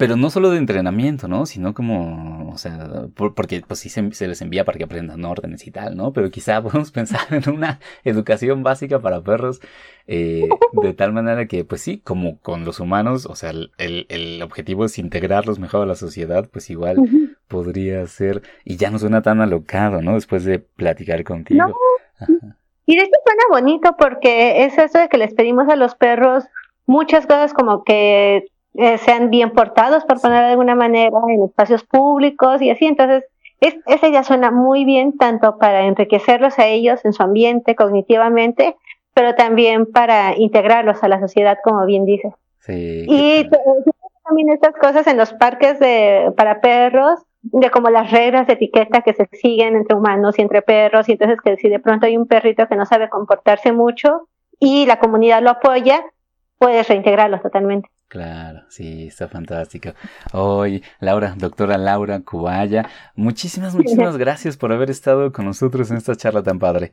[0.03, 1.47] pero no solo de entrenamiento, ¿no?
[1.47, 5.71] Sino como, o sea, porque pues sí se, les envía para que aprendan órdenes y
[5.71, 6.13] tal, ¿no?
[6.13, 9.61] Pero quizá podemos pensar en una educación básica para perros
[10.09, 14.43] eh, de tal manera que, pues sí, como con los humanos, o sea, el, el,
[14.43, 16.97] objetivo es integrarlos mejor a la sociedad, pues igual
[17.47, 20.15] podría ser, y ya no suena tan alocado, ¿no?
[20.15, 21.79] Después de platicar contigo.
[22.87, 26.43] Y de hecho suena bonito porque es eso de que les pedimos a los perros
[26.87, 31.85] muchas cosas como que eh, sean bien portados, por ponerlo de alguna manera, en espacios
[31.85, 32.87] públicos y así.
[32.87, 33.25] Entonces,
[33.61, 38.77] es, esa ya suena muy bien tanto para enriquecerlos a ellos en su ambiente, cognitivamente,
[39.15, 42.33] pero también para integrarlos a la sociedad, como bien dices.
[42.61, 43.49] Sí, y
[44.25, 49.03] también estas cosas en los parques de, para perros, de como las reglas de etiqueta
[49.03, 52.17] que se siguen entre humanos y entre perros, y entonces que si de pronto hay
[52.17, 54.29] un perrito que no sabe comportarse mucho
[54.59, 56.05] y la comunidad lo apoya,
[56.59, 57.89] puedes reintegrarlos totalmente.
[58.13, 59.95] Claro, sí, está fantástico.
[60.35, 62.87] Hoy, Laura, doctora Laura Cubaya,
[63.17, 66.93] muchísimas, muchísimas gracias por haber estado con nosotros en esta charla tan padre.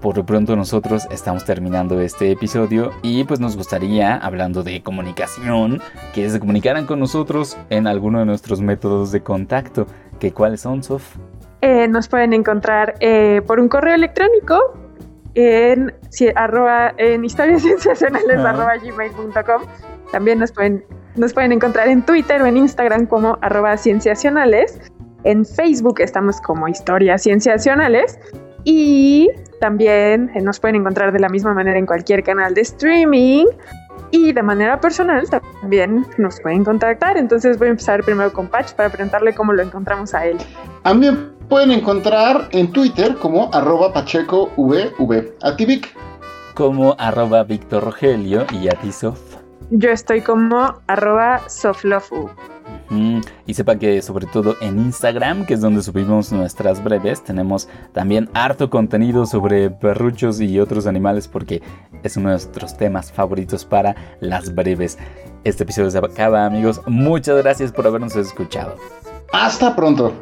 [0.00, 5.82] Por lo pronto nosotros estamos terminando este episodio y pues nos gustaría, hablando de comunicación,
[6.14, 9.86] que se comunicaran con nosotros en alguno de nuestros métodos de contacto.
[10.18, 11.16] ¿Qué cuáles son, Sof?
[11.60, 14.58] Eh, nos pueden encontrar eh, por un correo electrónico
[15.34, 15.92] en,
[16.34, 19.62] arroba, en historiascienciacionales.gmail.com
[20.12, 20.82] También nos pueden,
[21.16, 24.80] nos pueden encontrar en Twitter o en Instagram como arroba cienciacionales.
[25.24, 28.18] En Facebook estamos como Historias Cienciacionales.
[28.64, 29.28] Y
[29.60, 33.46] también eh, nos pueden encontrar de la misma manera en cualquier canal de streaming.
[34.12, 37.16] Y de manera personal también nos pueden contactar.
[37.16, 40.36] Entonces voy a empezar primero con Patch para preguntarle cómo lo encontramos a él.
[40.82, 41.08] A mí
[41.48, 45.32] pueden encontrar en Twitter como arroba pachecovv.
[45.42, 45.94] ¿A ti, Vic?
[46.54, 49.29] Como arroba Víctor Rogelio y a ti, Sof.
[49.70, 52.28] Yo estoy como arroba soflofu.
[53.46, 58.28] Y sepa que sobre todo en Instagram, que es donde subimos nuestras breves, tenemos también
[58.34, 61.62] harto contenido sobre perruchos y otros animales porque
[62.02, 64.98] es uno de nuestros temas favoritos para las breves.
[65.44, 66.80] Este episodio se acaba, amigos.
[66.86, 68.74] Muchas gracias por habernos escuchado.
[69.32, 70.12] Hasta pronto.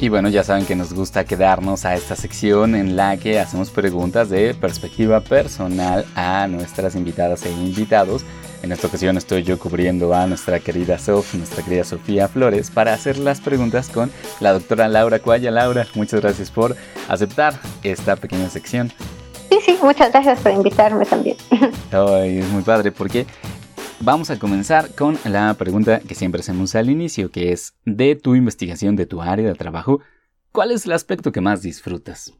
[0.00, 3.70] Y bueno, ya saben que nos gusta quedarnos a esta sección en la que hacemos
[3.70, 8.24] preguntas de perspectiva personal a nuestras invitadas e invitados.
[8.62, 12.94] En esta ocasión estoy yo cubriendo a nuestra querida Sof, nuestra querida Sofía Flores, para
[12.94, 15.50] hacer las preguntas con la doctora Laura Cuaya.
[15.50, 16.76] Laura, muchas gracias por
[17.08, 18.92] aceptar esta pequeña sección.
[19.50, 21.36] Sí, sí, muchas gracias por invitarme también.
[21.90, 23.26] Ay, es muy padre porque
[24.00, 28.36] Vamos a comenzar con la pregunta que siempre hacemos al inicio, que es de tu
[28.36, 30.00] investigación, de tu área de trabajo,
[30.52, 32.32] ¿cuál es el aspecto que más disfrutas?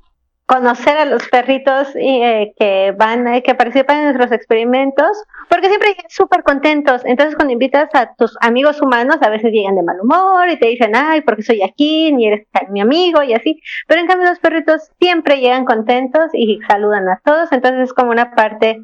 [0.46, 5.08] Conocer a los perritos eh, que van, eh, que participan en nuestros experimentos,
[5.50, 7.02] porque siempre llegan súper contentos.
[7.04, 10.68] Entonces, cuando invitas a tus amigos humanos, a veces llegan de mal humor y te
[10.68, 13.60] dicen, ay, porque soy aquí, ni eres mi amigo y así.
[13.88, 17.50] Pero en cambio, los perritos siempre llegan contentos y saludan a todos.
[17.50, 18.80] Entonces, es como una parte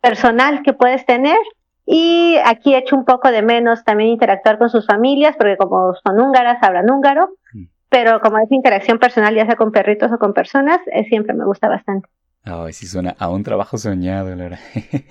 [0.00, 1.38] personal que puedes tener
[1.86, 5.94] y aquí he hecho un poco de menos también interactuar con sus familias, porque como
[6.04, 7.64] son húngaras, hablan húngaro, mm.
[7.88, 11.44] pero como es interacción personal, ya sea con perritos o con personas, eh, siempre me
[11.44, 12.08] gusta bastante.
[12.42, 14.58] Ay, sí suena a un trabajo soñado, Laura.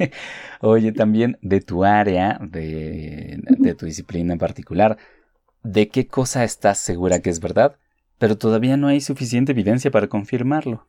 [0.61, 4.97] Oye, también de tu área, de, de tu disciplina en particular,
[5.63, 7.77] ¿de qué cosa estás segura que es verdad,
[8.19, 10.87] pero todavía no hay suficiente evidencia para confirmarlo?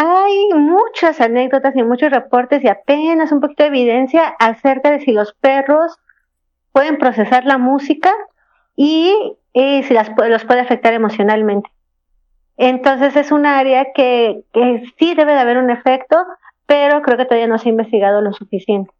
[0.00, 5.10] Hay muchas anécdotas y muchos reportes y apenas un poquito de evidencia acerca de si
[5.10, 5.98] los perros
[6.70, 8.14] pueden procesar la música
[8.76, 9.12] y,
[9.52, 11.68] si las, los puede afectar emocionalmente.
[12.56, 16.16] Entonces es un área que, que sí debe de haber un efecto,
[16.66, 18.92] pero creo que todavía no se ha investigado lo suficiente.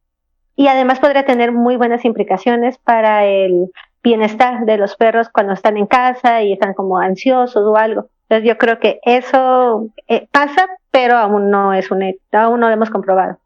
[0.57, 3.71] Y además podría tener muy buenas implicaciones para el
[4.03, 8.09] bienestar de los perros cuando están en casa y están como ansiosos o algo.
[8.29, 12.03] Entonces yo creo que eso eh, pasa, pero aún no es un
[12.33, 13.39] aún no lo hemos comprobado.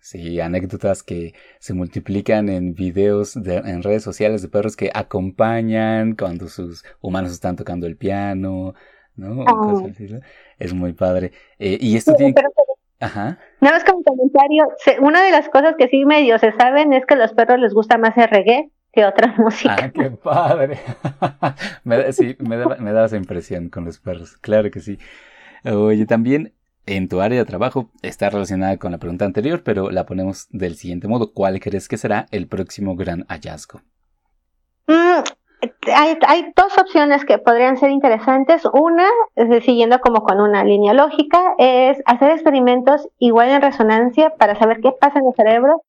[0.00, 6.48] Sí, anécdotas que se multiplican en videos en redes sociales de perros que acompañan cuando
[6.48, 8.74] sus humanos están tocando el piano,
[9.16, 9.44] ¿no?
[9.46, 9.82] Ah.
[10.58, 11.32] Es muy padre.
[11.58, 12.34] Eh, y esto tiene...
[13.00, 13.38] Ajá.
[13.60, 14.68] Nada más como comentario,
[15.02, 17.74] una de las cosas que sí medio se saben es que a los perros les
[17.74, 19.76] gusta más el reggae que otra música.
[19.78, 20.78] Ah, qué padre.
[21.84, 24.98] me, sí, me da, esa impresión con los perros, claro que sí.
[25.64, 26.52] Oye, también
[26.84, 30.74] en tu área de trabajo está relacionada con la pregunta anterior, pero la ponemos del
[30.74, 31.32] siguiente modo.
[31.32, 33.82] ¿Cuál crees que será el próximo gran hallazgo?
[34.88, 35.22] Mm,
[35.94, 38.64] hay, hay, dos opciones que podrían ser interesantes.
[38.72, 39.06] Una,
[39.60, 44.90] siguiendo como con una línea lógica, es hacer experimentos igual en resonancia para saber qué
[44.90, 45.82] pasa en el cerebro,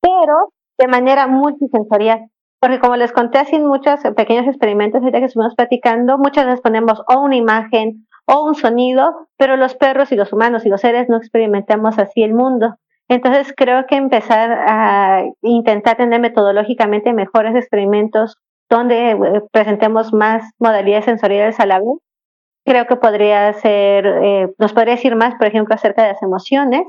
[0.00, 2.30] pero de manera multisensorial.
[2.64, 7.02] Porque como les conté así muchos pequeños experimentos ahorita que estuvimos platicando, muchas veces ponemos
[7.08, 11.10] o una imagen o un sonido, pero los perros y los humanos y los seres
[11.10, 12.76] no experimentamos así el mundo.
[13.06, 18.38] Entonces creo que empezar a intentar tener metodológicamente mejores experimentos
[18.70, 21.98] donde eh, presentemos más modalidades sensoriales a la vez,
[22.64, 26.84] creo que podría ser, eh, nos podría decir más, por ejemplo, acerca de las emociones.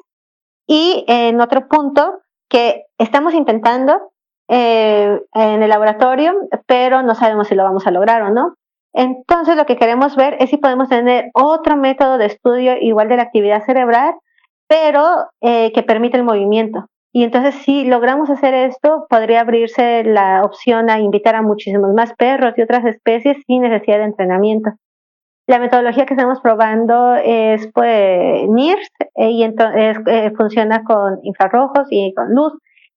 [0.68, 4.14] Y en otro punto que estamos intentando
[4.48, 6.34] eh, en el laboratorio,
[6.68, 8.54] pero no sabemos si lo vamos a lograr o no.
[8.94, 13.18] Entonces lo que queremos ver es si podemos tener otro método de estudio igual de
[13.18, 14.14] la actividad cerebral,
[14.68, 15.04] pero
[15.42, 16.86] eh, que permite el movimiento.
[17.12, 22.14] Y entonces si logramos hacer esto, podría abrirse la opción a invitar a muchísimos más
[22.14, 24.72] perros y otras especies sin necesidad de entrenamiento.
[25.48, 29.98] La metodología que estamos probando es pues NIRS eh, y entonces
[30.38, 32.54] funciona con infrarrojos y con luz.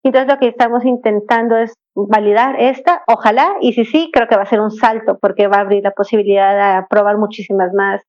[0.09, 4.43] Entonces lo que estamos intentando es validar esta, ojalá, y si sí, creo que va
[4.45, 8.01] a ser un salto porque va a abrir la posibilidad de probar muchísimas más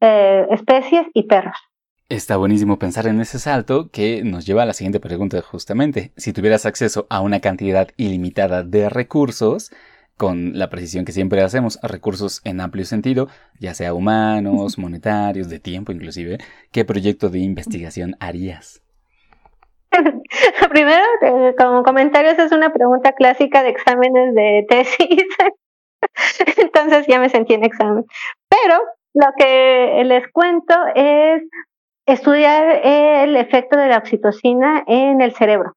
[0.00, 1.54] eh, especies y perros.
[2.08, 6.12] Está buenísimo pensar en ese salto que nos lleva a la siguiente pregunta justamente.
[6.16, 9.70] Si tuvieras acceso a una cantidad ilimitada de recursos,
[10.16, 13.28] con la precisión que siempre hacemos, recursos en amplio sentido,
[13.60, 16.38] ya sea humanos, monetarios, de tiempo inclusive,
[16.72, 18.82] ¿qué proyecto de investigación harías?
[20.70, 25.24] Primero, eh, como comentarios, es una pregunta clásica de exámenes de tesis.
[26.56, 28.04] Entonces ya me sentí en examen.
[28.48, 28.80] Pero
[29.14, 31.42] lo que les cuento es
[32.06, 35.72] estudiar el efecto de la oxitocina en el cerebro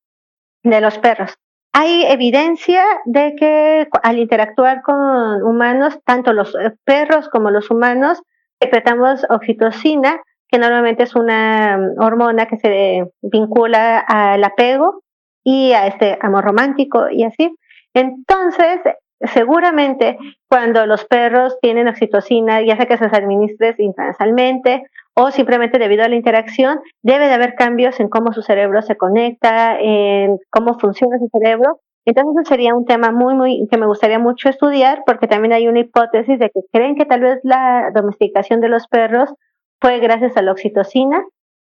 [0.63, 1.35] de los perros.
[1.73, 8.21] Hay evidencia de que al interactuar con humanos, tanto los perros como los humanos,
[8.61, 10.19] secretamos oxitocina
[10.49, 15.01] que normalmente es una mm, hormona que se vincula al apego
[15.43, 17.55] y a este amor romántico y así.
[17.93, 18.81] Entonces,
[19.21, 20.17] seguramente
[20.47, 24.83] cuando los perros tienen oxitocina, ya sea que se administre intransalmente
[25.15, 28.95] o simplemente debido a la interacción, debe de haber cambios en cómo su cerebro se
[28.95, 31.79] conecta, en cómo funciona su cerebro.
[32.05, 35.81] Entonces sería un tema muy, muy, que me gustaría mucho estudiar, porque también hay una
[35.81, 39.33] hipótesis de que creen que tal vez la domesticación de los perros
[39.79, 41.25] fue gracias a la oxitocina.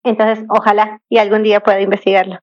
[0.04, 2.38] Entonces, ojalá y algún día pueda investigarlo.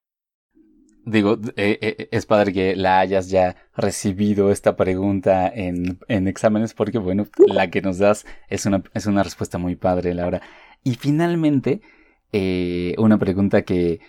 [1.06, 6.74] Digo, eh, eh, es padre que la hayas ya recibido esta pregunta en, en, exámenes
[6.74, 10.42] porque, bueno, la que nos das es una, es una respuesta muy padre, Laura.
[10.84, 11.82] Y finalmente,
[12.32, 14.00] eh, una pregunta que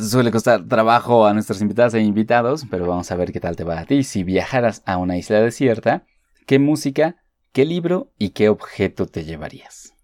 [0.00, 3.64] suele costar trabajo a nuestros invitados e invitados, pero vamos a ver qué tal te
[3.64, 4.02] va a ti.
[4.02, 6.06] Si viajaras a una isla desierta,
[6.46, 7.16] ¿qué música,
[7.52, 9.97] qué libro y qué objeto te llevarías?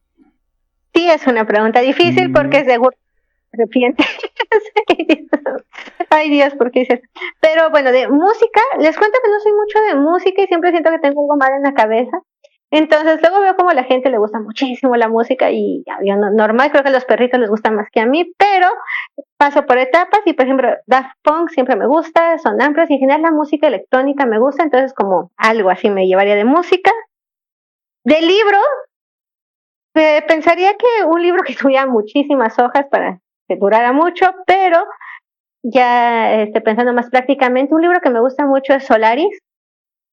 [0.95, 2.97] Sí, es una pregunta difícil porque seguro
[3.53, 4.05] arrepiente.
[6.11, 7.01] Ay Dios, ¿por qué dices?
[7.41, 10.91] Pero bueno, de música, les cuento que no soy mucho de música y siempre siento
[10.91, 12.21] que tengo algo mal en la cabeza.
[12.71, 16.73] Entonces luego veo como a la gente le gusta muchísimo la música y yo normal
[16.73, 18.67] creo que a los perritos les gusta más que a mí, pero
[19.37, 22.99] paso por etapas y por ejemplo Daft Punk siempre me gusta, son amplios y en
[22.99, 26.91] general la música electrónica me gusta, entonces como algo así me llevaría de música.
[28.03, 28.59] De libro,
[29.95, 34.85] eh, pensaría que un libro que tuviera muchísimas hojas para que durara mucho, pero
[35.63, 39.39] ya este, pensando más prácticamente, un libro que me gusta mucho es Solaris.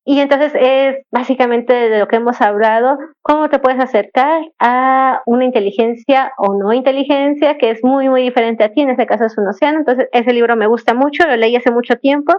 [0.03, 5.45] Y entonces es básicamente de lo que hemos hablado, cómo te puedes acercar a una
[5.45, 9.37] inteligencia o no inteligencia que es muy, muy diferente a ti, en este caso es
[9.37, 9.79] un océano.
[9.79, 12.33] Entonces ese libro me gusta mucho, lo leí hace mucho tiempo,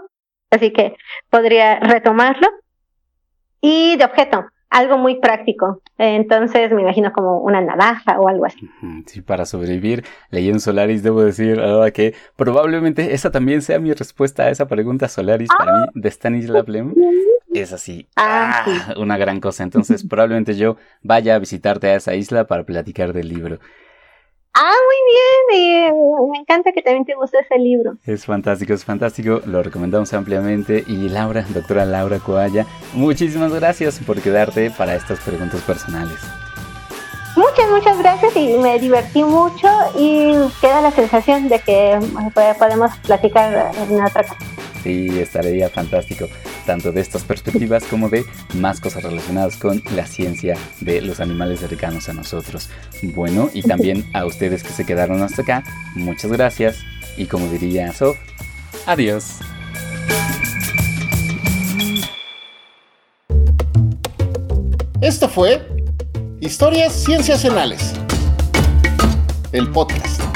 [0.51, 0.97] así que
[1.31, 2.49] podría retomarlo.
[3.61, 5.83] Y de objeto, algo muy práctico.
[5.99, 8.69] Entonces me imagino como una navaja o algo así.
[9.07, 11.61] Sí, para sobrevivir leyendo Solaris debo decir
[11.95, 16.69] que probablemente esa también sea mi respuesta a esa pregunta Solaris para mí de Stanislav
[16.69, 16.95] Lem.
[17.55, 19.63] Es así, ah, ah, una gran cosa.
[19.63, 23.59] Entonces probablemente yo vaya a visitarte a esa isla para platicar del libro.
[24.55, 24.75] Ah,
[25.51, 26.31] muy bien.
[26.31, 27.97] me encanta que también te guste ese libro.
[28.05, 29.41] Es fantástico, es fantástico.
[29.47, 30.85] Lo recomendamos ampliamente.
[30.87, 36.19] Y Laura, doctora Laura Coalla, muchísimas gracias por quedarte para estas preguntas personales.
[37.35, 39.69] Muchas, muchas gracias y me divertí mucho
[39.99, 41.99] y queda la sensación de que
[42.35, 44.37] podemos platicar en otra cosa.
[44.83, 46.27] Sí, estaría fantástico,
[46.67, 51.61] tanto de estas perspectivas como de más cosas relacionadas con la ciencia de los animales
[51.61, 52.69] cercanos a nosotros.
[53.03, 55.63] Bueno, y también a ustedes que se quedaron hasta acá,
[55.95, 56.81] muchas gracias
[57.17, 58.19] y como diría Sof,
[58.87, 59.39] adiós.
[65.01, 65.82] Esto fue
[66.43, 67.93] Historias Cienciacionales,
[69.53, 70.32] el podcast.